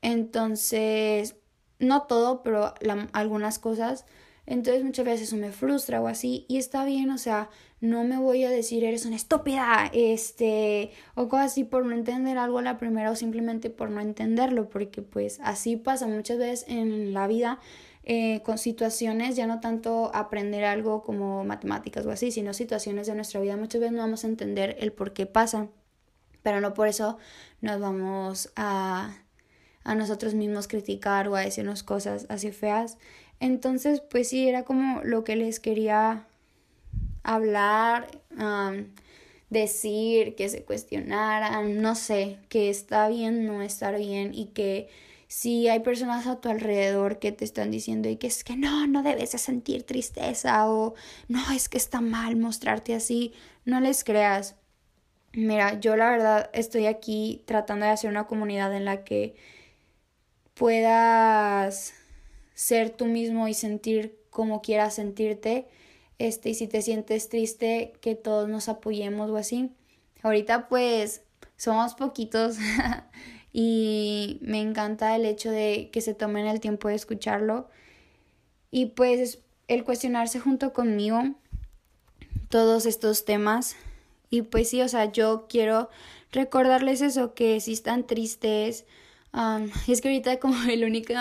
entonces, 0.00 1.36
no 1.78 2.02
todo, 2.02 2.42
pero 2.42 2.74
algunas 3.12 3.58
cosas, 3.58 4.06
entonces 4.46 4.84
muchas 4.84 5.04
veces 5.04 5.28
eso 5.28 5.36
me 5.36 5.52
frustra 5.52 6.00
o 6.00 6.08
así, 6.08 6.46
y 6.48 6.58
está 6.58 6.84
bien, 6.84 7.10
o 7.10 7.18
sea, 7.18 7.50
no 7.80 8.04
me 8.04 8.16
voy 8.16 8.44
a 8.44 8.50
decir 8.50 8.84
eres 8.84 9.04
una 9.04 9.16
estúpida, 9.16 9.90
este, 9.92 10.92
o 11.16 11.28
cosas 11.28 11.46
así 11.52 11.64
por 11.64 11.84
no 11.84 11.94
entender 11.94 12.38
algo 12.38 12.58
a 12.58 12.62
la 12.62 12.78
primera 12.78 13.10
o 13.10 13.16
simplemente 13.16 13.70
por 13.70 13.90
no 13.90 14.00
entenderlo, 14.00 14.68
porque 14.68 15.02
pues 15.02 15.40
así 15.42 15.76
pasa 15.76 16.06
muchas 16.06 16.38
veces 16.38 16.64
en 16.68 17.12
la 17.12 17.26
vida 17.26 17.58
eh, 18.04 18.42
con 18.42 18.58
situaciones, 18.58 19.36
ya 19.36 19.46
no 19.46 19.60
tanto 19.60 20.10
aprender 20.14 20.64
algo 20.64 21.02
como 21.02 21.44
matemáticas 21.44 22.04
o 22.06 22.10
así, 22.10 22.32
sino 22.32 22.52
situaciones 22.52 23.06
de 23.06 23.14
nuestra 23.14 23.40
vida. 23.40 23.56
Muchas 23.56 23.80
veces 23.80 23.94
no 23.94 24.02
vamos 24.02 24.24
a 24.24 24.28
entender 24.28 24.76
el 24.80 24.92
por 24.92 25.12
qué 25.12 25.26
pasa, 25.26 25.68
pero 26.42 26.60
no 26.60 26.74
por 26.74 26.88
eso 26.88 27.18
nos 27.60 27.80
vamos 27.80 28.52
a, 28.56 29.16
a 29.84 29.94
nosotros 29.94 30.34
mismos 30.34 30.66
criticar 30.68 31.28
o 31.28 31.36
a 31.36 31.40
decirnos 31.42 31.82
cosas 31.82 32.26
así 32.28 32.50
feas. 32.50 32.98
Entonces, 33.38 34.00
pues 34.00 34.28
sí, 34.28 34.48
era 34.48 34.64
como 34.64 35.02
lo 35.04 35.24
que 35.24 35.36
les 35.36 35.60
quería 35.60 36.26
hablar, 37.22 38.08
decir, 39.50 40.34
que 40.34 40.48
se 40.48 40.64
cuestionaran, 40.64 41.82
no 41.82 41.94
sé, 41.94 42.38
que 42.48 42.70
está 42.70 43.08
bien 43.08 43.46
no 43.46 43.62
estar 43.62 43.96
bien 43.96 44.34
y 44.34 44.46
que 44.46 44.88
si 45.32 45.66
hay 45.66 45.80
personas 45.80 46.26
a 46.26 46.42
tu 46.42 46.50
alrededor 46.50 47.18
que 47.18 47.32
te 47.32 47.46
están 47.46 47.70
diciendo 47.70 48.10
y 48.10 48.16
que 48.16 48.26
es 48.26 48.44
que 48.44 48.54
no, 48.54 48.86
no 48.86 49.02
debes 49.02 49.32
de 49.32 49.38
sentir 49.38 49.82
tristeza 49.82 50.68
o 50.70 50.94
no, 51.26 51.40
es 51.52 51.70
que 51.70 51.78
está 51.78 52.02
mal 52.02 52.36
mostrarte 52.36 52.94
así, 52.94 53.32
no 53.64 53.80
les 53.80 54.04
creas. 54.04 54.56
Mira, 55.32 55.80
yo 55.80 55.96
la 55.96 56.10
verdad 56.10 56.50
estoy 56.52 56.84
aquí 56.84 57.42
tratando 57.46 57.86
de 57.86 57.92
hacer 57.92 58.10
una 58.10 58.26
comunidad 58.26 58.76
en 58.76 58.84
la 58.84 59.04
que 59.04 59.34
puedas 60.52 61.94
ser 62.52 62.90
tú 62.90 63.06
mismo 63.06 63.48
y 63.48 63.54
sentir 63.54 64.20
como 64.28 64.60
quieras 64.60 64.96
sentirte. 64.96 65.66
Este, 66.18 66.50
y 66.50 66.54
si 66.54 66.66
te 66.66 66.82
sientes 66.82 67.30
triste, 67.30 67.94
que 68.02 68.16
todos 68.16 68.50
nos 68.50 68.68
apoyemos 68.68 69.30
o 69.30 69.38
así. 69.38 69.70
Ahorita 70.22 70.68
pues 70.68 71.22
somos 71.56 71.94
poquitos 71.94 72.58
y 73.52 74.38
me 74.40 74.60
encanta 74.60 75.14
el 75.16 75.26
hecho 75.26 75.50
de 75.50 75.90
que 75.92 76.00
se 76.00 76.14
tomen 76.14 76.46
el 76.46 76.60
tiempo 76.60 76.88
de 76.88 76.94
escucharlo. 76.94 77.68
Y 78.70 78.86
pues 78.86 79.40
el 79.68 79.84
cuestionarse 79.84 80.40
junto 80.40 80.72
conmigo 80.72 81.22
todos 82.48 82.86
estos 82.86 83.24
temas. 83.24 83.76
Y 84.30 84.42
pues 84.42 84.70
sí, 84.70 84.80
o 84.80 84.88
sea, 84.88 85.12
yo 85.12 85.46
quiero 85.48 85.90
recordarles 86.32 87.02
eso, 87.02 87.34
que 87.34 87.60
si 87.60 87.74
están 87.74 88.06
tristes, 88.06 88.86
y 89.86 89.92
es 89.92 90.00
que 90.00 90.08
ahorita 90.08 90.38
como 90.38 90.62
el 90.70 90.84
único 90.84 91.12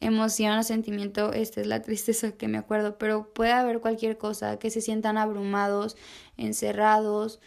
emoción 0.00 0.58
o 0.58 0.62
sentimiento, 0.62 1.32
esta 1.32 1.60
es 1.60 1.66
la 1.66 1.82
tristeza 1.82 2.32
que 2.32 2.48
me 2.48 2.58
acuerdo, 2.58 2.98
pero 2.98 3.32
puede 3.32 3.52
haber 3.52 3.80
cualquier 3.80 4.18
cosa, 4.18 4.58
que 4.58 4.70
se 4.70 4.80
sientan 4.80 5.18
abrumados, 5.18 5.96
encerrados, 6.36 7.40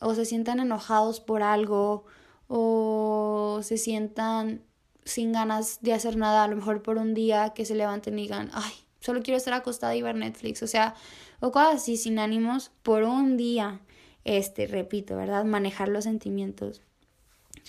o 0.00 0.14
se 0.14 0.24
sientan 0.24 0.60
enojados 0.60 1.20
por 1.20 1.42
algo, 1.42 2.06
o 2.54 3.60
se 3.62 3.78
sientan 3.78 4.60
sin 5.04 5.32
ganas 5.32 5.78
de 5.80 5.94
hacer 5.94 6.18
nada, 6.18 6.44
a 6.44 6.48
lo 6.48 6.56
mejor 6.56 6.82
por 6.82 6.98
un 6.98 7.14
día 7.14 7.54
que 7.54 7.64
se 7.64 7.74
levanten 7.74 8.18
y 8.18 8.24
digan, 8.24 8.50
ay, 8.52 8.74
solo 9.00 9.22
quiero 9.22 9.38
estar 9.38 9.54
acostada 9.54 9.96
y 9.96 10.02
ver 10.02 10.16
Netflix, 10.16 10.62
o 10.62 10.66
sea, 10.66 10.94
o 11.40 11.50
cosas 11.50 11.76
así 11.76 11.96
sin 11.96 12.18
ánimos 12.18 12.70
por 12.82 13.04
un 13.04 13.38
día. 13.38 13.80
Este, 14.24 14.66
repito, 14.66 15.16
¿verdad? 15.16 15.46
Manejar 15.46 15.88
los 15.88 16.04
sentimientos. 16.04 16.82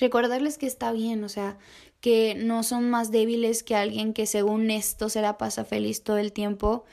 Recordarles 0.01 0.57
que 0.57 0.67
está 0.67 0.91
bien, 0.91 1.23
o 1.23 1.29
sea, 1.29 1.57
que 2.01 2.35
no 2.35 2.61
son 2.63 2.89
más 2.89 3.09
débiles 3.09 3.63
que 3.63 3.77
alguien 3.77 4.13
que 4.13 4.25
según 4.25 4.69
esto 4.69 5.07
se 5.07 5.21
la 5.21 5.37
pasa 5.37 5.63
feliz 5.63 6.03
todo 6.03 6.17
el 6.17 6.33
tiempo 6.33 6.83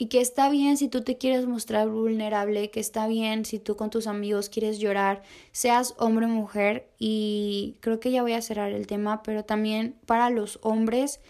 y 0.00 0.06
que 0.06 0.22
está 0.22 0.48
bien 0.48 0.78
si 0.78 0.88
tú 0.88 1.02
te 1.02 1.18
quieres 1.18 1.44
mostrar 1.44 1.90
vulnerable, 1.90 2.70
que 2.70 2.80
está 2.80 3.06
bien 3.06 3.44
si 3.44 3.58
tú 3.58 3.76
con 3.76 3.90
tus 3.90 4.06
amigos 4.06 4.48
quieres 4.48 4.78
llorar, 4.78 5.20
seas 5.52 5.94
hombre 5.98 6.24
o 6.24 6.30
mujer 6.30 6.88
y 6.98 7.76
creo 7.80 8.00
que 8.00 8.10
ya 8.10 8.22
voy 8.22 8.32
a 8.32 8.40
cerrar 8.40 8.72
el 8.72 8.86
tema, 8.86 9.22
pero 9.22 9.44
también 9.44 9.94
para 10.06 10.30
los 10.30 10.58
hombres, 10.62 11.20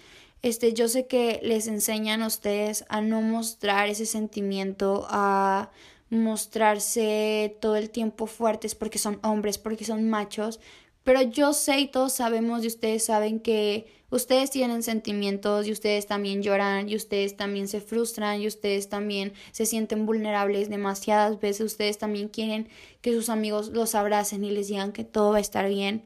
este 0.43 0.73
yo 0.73 0.87
sé 0.87 1.09
que 1.09 1.41
les 1.43 1.67
enseñan 1.67 2.23
a 2.23 2.29
ustedes 2.29 2.85
a 2.89 3.01
no 3.01 3.23
mostrar 3.23 3.89
ese 3.89 4.07
sentimiento, 4.07 5.05
a 5.11 5.73
mostrarse 6.09 7.57
todo 7.61 7.75
el 7.75 7.91
tiempo 7.91 8.29
fuertes 8.29 8.77
porque 8.77 8.99
son 8.99 9.19
hombres, 9.25 9.59
porque 9.59 9.85
son 9.85 10.09
machos, 10.09 10.61
pero 11.05 11.23
yo 11.23 11.53
sé 11.53 11.81
y 11.81 11.89
todos 11.89 12.13
sabemos 12.13 12.65
y 12.65 12.67
ustedes 12.67 13.05
saben 13.05 13.41
que 13.41 13.87
ustedes 14.11 14.51
tienen 14.51 14.83
sentimientos 14.83 15.67
y 15.67 15.73
ustedes 15.73 16.07
también 16.07 16.43
lloran 16.43 16.89
y 16.89 16.97
ustedes 16.97 17.37
también 17.37 17.69
se 17.69 17.81
frustran 17.81 18.43
y 18.43 18.47
ustedes 18.47 18.89
también 18.89 19.33
se 19.53 19.67
sienten 19.67 20.07
vulnerables 20.07 20.69
demasiadas 20.69 21.41
veces. 21.41 21.67
Ustedes 21.67 21.99
también 21.99 22.29
quieren 22.29 22.69
que 23.01 23.13
sus 23.13 23.29
amigos 23.29 23.69
los 23.69 23.95
abracen 23.95 24.45
y 24.45 24.51
les 24.51 24.69
digan 24.69 24.93
que 24.93 25.05
todo 25.05 25.33
va 25.33 25.39
a 25.39 25.41
estar 25.41 25.69
bien. 25.69 26.05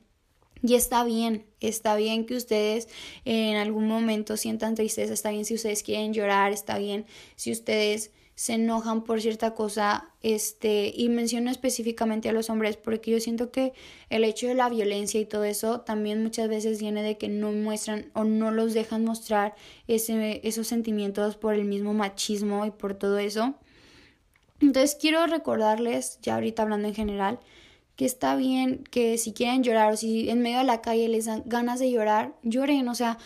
Y 0.63 0.77
está 0.77 1.05
bien, 1.05 1.45
está 1.61 1.95
bien 1.95 2.25
que 2.25 2.37
ustedes 2.37 2.89
en 3.27 3.57
algún 3.57 3.87
momento 3.87 4.39
sientan 4.39 4.75
tristeza, 4.75 5.13
está 5.13 5.31
bien 5.31 5.45
si 5.45 5.55
ustedes 5.55 5.83
quieren 5.83 6.15
llorar, 6.15 6.53
está 6.53 6.79
bien 6.79 7.05
si 7.37 7.53
ustedes 7.53 8.13
se 8.35 8.55
enojan 8.55 9.05
por 9.05 9.21
cierta 9.21 9.55
cosa, 9.55 10.11
este, 10.23 10.93
y 10.95 11.09
menciono 11.09 11.51
específicamente 11.51 12.29
a 12.29 12.33
los 12.33 12.51
hombres 12.51 12.77
porque 12.77 13.13
yo 13.13 13.21
siento 13.21 13.53
que 13.53 13.73
el 14.11 14.25
hecho 14.25 14.49
de 14.49 14.55
la 14.55 14.69
violencia 14.69 15.21
y 15.21 15.25
todo 15.25 15.45
eso 15.45 15.81
también 15.83 16.23
muchas 16.23 16.49
veces 16.49 16.81
viene 16.81 17.03
de 17.03 17.17
que 17.17 17.29
no 17.29 17.53
muestran 17.53 18.11
o 18.13 18.25
no 18.25 18.51
los 18.51 18.75
dejan 18.75 19.05
mostrar 19.05 19.55
ese, 19.87 20.41
esos 20.47 20.67
sentimientos 20.67 21.37
por 21.37 21.55
el 21.55 21.65
mismo 21.65 21.95
machismo 21.95 22.67
y 22.67 22.71
por 22.71 22.95
todo 22.95 23.19
eso. 23.19 23.55
Entonces 24.61 24.97
quiero 25.01 25.27
recordarles, 25.27 26.19
ya 26.23 26.35
ahorita 26.35 26.63
hablando 26.63 26.89
en 26.89 26.95
general, 26.95 27.39
que 27.97 28.05
está 28.05 28.35
bien 28.35 28.83
que 28.91 29.19
si 29.19 29.33
quieren 29.33 29.63
llorar 29.63 29.93
o 29.93 29.97
si 29.97 30.29
en 30.29 30.41
medio 30.43 30.59
de 30.59 30.65
la 30.65 30.81
calle 30.81 31.09
les 31.09 31.27
dan 31.27 31.43
ganas 31.47 31.79
de 31.79 31.91
llorar, 31.91 32.35
lloren, 32.43 32.89
o 32.89 32.95
sea, 32.95 33.19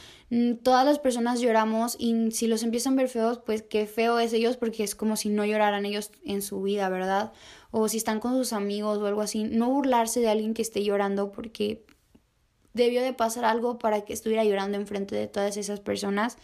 todas 0.62 0.84
las 0.84 0.98
personas 0.98 1.40
lloramos 1.40 1.96
y 1.98 2.30
si 2.32 2.46
los 2.46 2.62
empiezan 2.62 2.92
a 2.92 2.96
ver 2.96 3.08
feos, 3.08 3.38
pues 3.38 3.62
qué 3.62 3.86
feo 3.86 4.18
es 4.18 4.32
ellos 4.32 4.56
porque 4.56 4.84
es 4.84 4.94
como 4.94 5.16
si 5.16 5.30
no 5.30 5.44
lloraran 5.44 5.86
ellos 5.86 6.10
en 6.24 6.42
su 6.42 6.62
vida, 6.62 6.88
¿verdad? 6.90 7.32
O 7.70 7.88
si 7.88 7.96
están 7.96 8.20
con 8.20 8.34
sus 8.34 8.52
amigos 8.52 8.98
o 8.98 9.06
algo 9.06 9.22
así, 9.22 9.44
no 9.44 9.70
burlarse 9.70 10.20
de 10.20 10.28
alguien 10.28 10.52
que 10.52 10.62
esté 10.62 10.84
llorando 10.84 11.32
porque 11.32 11.86
debió 12.74 13.02
de 13.02 13.14
pasar 13.14 13.44
algo 13.44 13.78
para 13.78 14.02
que 14.02 14.12
estuviera 14.12 14.44
llorando 14.44 14.76
enfrente 14.76 15.16
de 15.16 15.28
todas 15.28 15.56
esas 15.56 15.80
personas. 15.80 16.36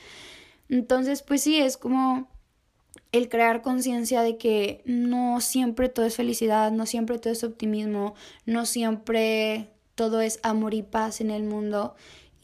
Entonces, 0.68 1.22
pues 1.22 1.42
sí, 1.42 1.58
es 1.58 1.76
como 1.76 2.28
el 3.12 3.28
crear 3.28 3.62
conciencia 3.62 4.22
de 4.22 4.38
que 4.38 4.82
no 4.86 5.40
siempre 5.40 5.88
todo 5.88 6.06
es 6.06 6.16
felicidad, 6.16 6.72
no 6.72 6.86
siempre 6.86 7.18
todo 7.18 7.32
es 7.32 7.44
optimismo, 7.44 8.14
no 8.46 8.66
siempre 8.66 9.70
todo 9.94 10.20
es 10.20 10.40
amor 10.42 10.74
y 10.74 10.82
paz 10.82 11.20
en 11.20 11.30
el 11.30 11.44
mundo. 11.44 11.94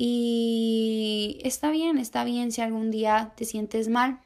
Y 0.02 1.40
está 1.44 1.70
bien, 1.70 1.98
está 1.98 2.24
bien 2.24 2.52
si 2.52 2.62
algún 2.62 2.90
día 2.90 3.34
te 3.36 3.44
sientes 3.44 3.88
mal. 3.88 4.18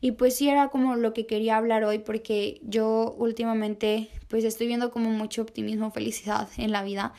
Y 0.00 0.10
pues 0.10 0.34
sí 0.34 0.48
era 0.48 0.66
como 0.68 0.96
lo 0.96 1.12
que 1.12 1.26
quería 1.26 1.58
hablar 1.58 1.84
hoy 1.84 2.00
porque 2.00 2.60
yo 2.64 3.14
últimamente 3.16 4.08
pues 4.26 4.42
estoy 4.42 4.66
viendo 4.66 4.90
como 4.90 5.10
mucho 5.10 5.42
optimismo, 5.42 5.92
felicidad 5.92 6.48
en 6.56 6.72
la 6.72 6.82
vida. 6.82 7.14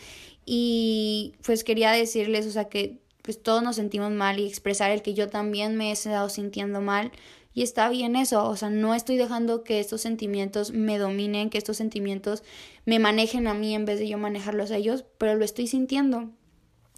Y 0.46 1.36
pues 1.46 1.64
quería 1.64 1.92
decirles, 1.92 2.46
o 2.46 2.52
sea, 2.52 2.66
que 2.66 3.00
pues 3.22 3.42
todos 3.42 3.64
nos 3.64 3.78
sentimos 3.78 4.12
mal 4.12 4.38
y 4.38 4.48
expresar 4.48 4.92
el 4.92 5.02
que 5.02 5.14
yo 5.14 5.30
también 5.30 5.78
me 5.78 5.88
he 5.88 5.92
estado 5.94 6.28
sintiendo 6.28 6.82
mal 6.82 7.14
y 7.54 7.64
está 7.64 7.88
bien 7.88 8.18
eso, 8.18 8.50
o 8.50 8.58
sea, 8.58 8.70
no 8.70 8.96
estoy 8.96 9.16
dejando 9.16 9.64
que 9.64 9.80
estos 9.80 10.02
sentimientos 10.02 10.74
me 10.74 10.98
dominen, 10.98 11.50
que 11.50 11.58
estos 11.58 11.78
sentimientos 11.78 12.44
me 12.86 13.00
manejen 13.00 13.48
a 13.48 13.54
mí 13.54 13.74
en 13.74 13.86
vez 13.86 13.98
de 13.98 14.10
yo 14.10 14.18
manejarlos 14.18 14.72
a 14.72 14.76
ellos, 14.76 15.06
pero 15.18 15.36
lo 15.36 15.46
estoy 15.46 15.68
sintiendo. 15.68 16.30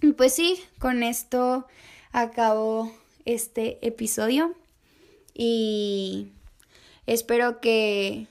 Y 0.02 0.12
pues 0.12 0.34
sí, 0.34 0.62
con 0.78 1.02
esto 1.02 1.66
acabo 2.12 2.92
este 3.24 3.78
episodio 3.86 4.54
y 5.34 6.28
espero 7.06 7.60
que 7.60 8.26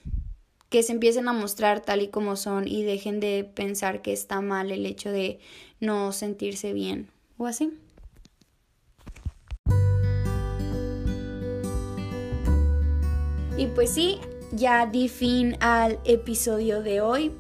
que 0.69 0.83
se 0.83 0.91
empiecen 0.91 1.27
a 1.27 1.33
mostrar 1.33 1.81
tal 1.81 2.01
y 2.01 2.09
como 2.09 2.35
son 2.35 2.67
y 2.67 2.83
dejen 2.83 3.19
de 3.19 3.43
pensar 3.43 4.01
que 4.01 4.13
está 4.13 4.39
mal 4.39 4.71
el 4.71 4.85
hecho 4.85 5.11
de 5.11 5.39
no 5.79 6.11
sentirse 6.11 6.73
bien 6.73 7.09
o 7.37 7.47
así. 7.47 7.73
Y 13.57 13.65
pues 13.75 13.89
sí, 13.93 14.19
ya 14.53 14.85
di 14.85 15.09
fin 15.09 15.57
al 15.59 15.99
episodio 16.05 16.81
de 16.81 17.01
hoy. 17.01 17.31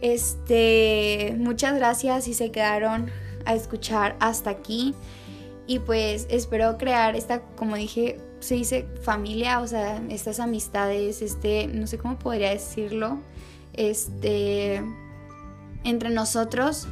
Este, 0.00 1.36
muchas 1.38 1.76
gracias 1.76 2.24
si 2.24 2.34
se 2.34 2.50
quedaron 2.50 3.10
a 3.48 3.54
escuchar 3.54 4.16
hasta 4.20 4.50
aquí. 4.50 4.94
Y 5.66 5.80
pues 5.80 6.26
espero 6.30 6.78
crear 6.78 7.16
esta, 7.16 7.40
como 7.40 7.76
dije, 7.76 8.20
se 8.40 8.54
dice 8.54 8.86
familia, 9.02 9.60
o 9.60 9.66
sea, 9.66 10.00
estas 10.08 10.40
amistades, 10.40 11.20
este, 11.22 11.66
no 11.66 11.86
sé 11.86 11.98
cómo 11.98 12.18
podría 12.18 12.50
decirlo, 12.50 13.18
este, 13.74 14.82
entre 15.84 16.10
nosotros 16.10 16.88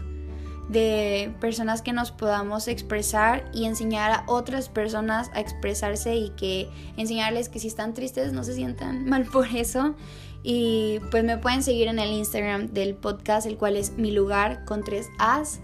de 0.69 1.33
personas 1.40 1.81
que 1.81 1.92
nos 1.92 2.11
podamos 2.11 2.66
expresar 2.66 3.49
y 3.55 3.66
enseñar 3.66 4.11
a 4.11 4.25
otras 4.27 4.69
personas 4.69 5.31
a 5.33 5.40
expresarse 5.40 6.16
y 6.16 6.31
que 6.31 6.69
enseñarles 6.97 7.49
que 7.49 7.61
si 7.61 7.69
están 7.69 7.95
tristes 7.95 8.33
no 8.33 8.42
se 8.42 8.55
sientan 8.55 9.05
mal 9.09 9.25
por 9.25 9.47
eso. 9.47 9.95
Y 10.42 11.01
pues 11.11 11.25
me 11.25 11.38
pueden 11.38 11.62
seguir 11.62 11.88
en 11.88 11.99
el 11.99 12.12
Instagram 12.12 12.69
del 12.69 12.95
podcast, 12.95 13.47
el 13.47 13.57
cual 13.57 13.77
es 13.77 13.92
mi 13.92 14.12
lugar 14.12 14.64
con 14.64 14.85
tres 14.85 15.09
As. 15.19 15.61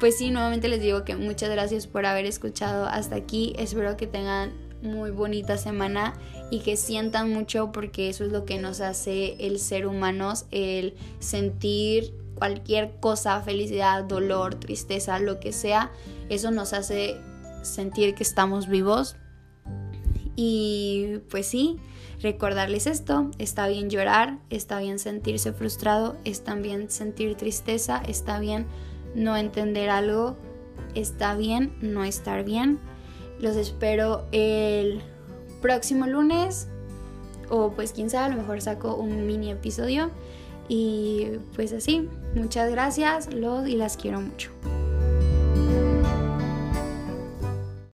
Pues 0.00 0.18
sí, 0.18 0.30
nuevamente 0.30 0.68
les 0.68 0.80
digo 0.80 1.04
que 1.04 1.16
muchas 1.16 1.50
gracias 1.50 1.86
por 1.86 2.04
haber 2.04 2.26
escuchado 2.26 2.86
hasta 2.86 3.16
aquí. 3.16 3.54
Espero 3.58 3.96
que 3.96 4.06
tengan 4.06 4.52
muy 4.82 5.10
bonita 5.10 5.56
semana 5.56 6.14
y 6.50 6.60
que 6.60 6.76
sientan 6.76 7.30
mucho 7.30 7.72
porque 7.72 8.10
eso 8.10 8.24
es 8.24 8.32
lo 8.32 8.44
que 8.44 8.58
nos 8.58 8.80
hace 8.80 9.36
el 9.38 9.58
ser 9.58 9.86
humanos, 9.86 10.46
el 10.50 10.94
sentir 11.20 12.14
cualquier 12.34 12.96
cosa, 13.00 13.40
felicidad, 13.40 14.04
dolor, 14.04 14.56
tristeza, 14.56 15.18
lo 15.18 15.40
que 15.40 15.52
sea, 15.52 15.90
eso 16.28 16.50
nos 16.50 16.72
hace 16.72 17.16
sentir 17.62 18.14
que 18.14 18.22
estamos 18.22 18.68
vivos. 18.68 19.16
Y 20.36 21.18
pues 21.30 21.46
sí, 21.46 21.78
recordarles 22.20 22.86
esto, 22.86 23.30
está 23.38 23.68
bien 23.68 23.88
llorar, 23.88 24.38
está 24.50 24.80
bien 24.80 24.98
sentirse 24.98 25.52
frustrado, 25.52 26.16
está 26.24 26.54
bien 26.56 26.90
sentir 26.90 27.36
tristeza, 27.36 28.02
está 28.06 28.40
bien 28.40 28.66
no 29.14 29.36
entender 29.36 29.90
algo, 29.90 30.36
está 30.94 31.34
bien 31.34 31.76
no 31.80 32.04
estar 32.04 32.44
bien. 32.44 32.78
Los 33.40 33.56
espero 33.56 34.26
el 34.32 35.00
próximo 35.60 36.06
lunes 36.06 36.68
o 37.48 37.72
pues 37.72 37.92
quién 37.92 38.10
sabe, 38.10 38.26
a 38.26 38.28
lo 38.36 38.40
mejor 38.40 38.60
saco 38.60 38.94
un 38.96 39.26
mini 39.26 39.50
episodio. 39.50 40.10
Y 40.68 41.26
pues 41.54 41.72
así, 41.72 42.08
muchas 42.34 42.70
gracias, 42.70 43.32
los 43.32 43.68
y 43.68 43.76
las 43.76 43.96
quiero 43.96 44.20
mucho. 44.20 44.50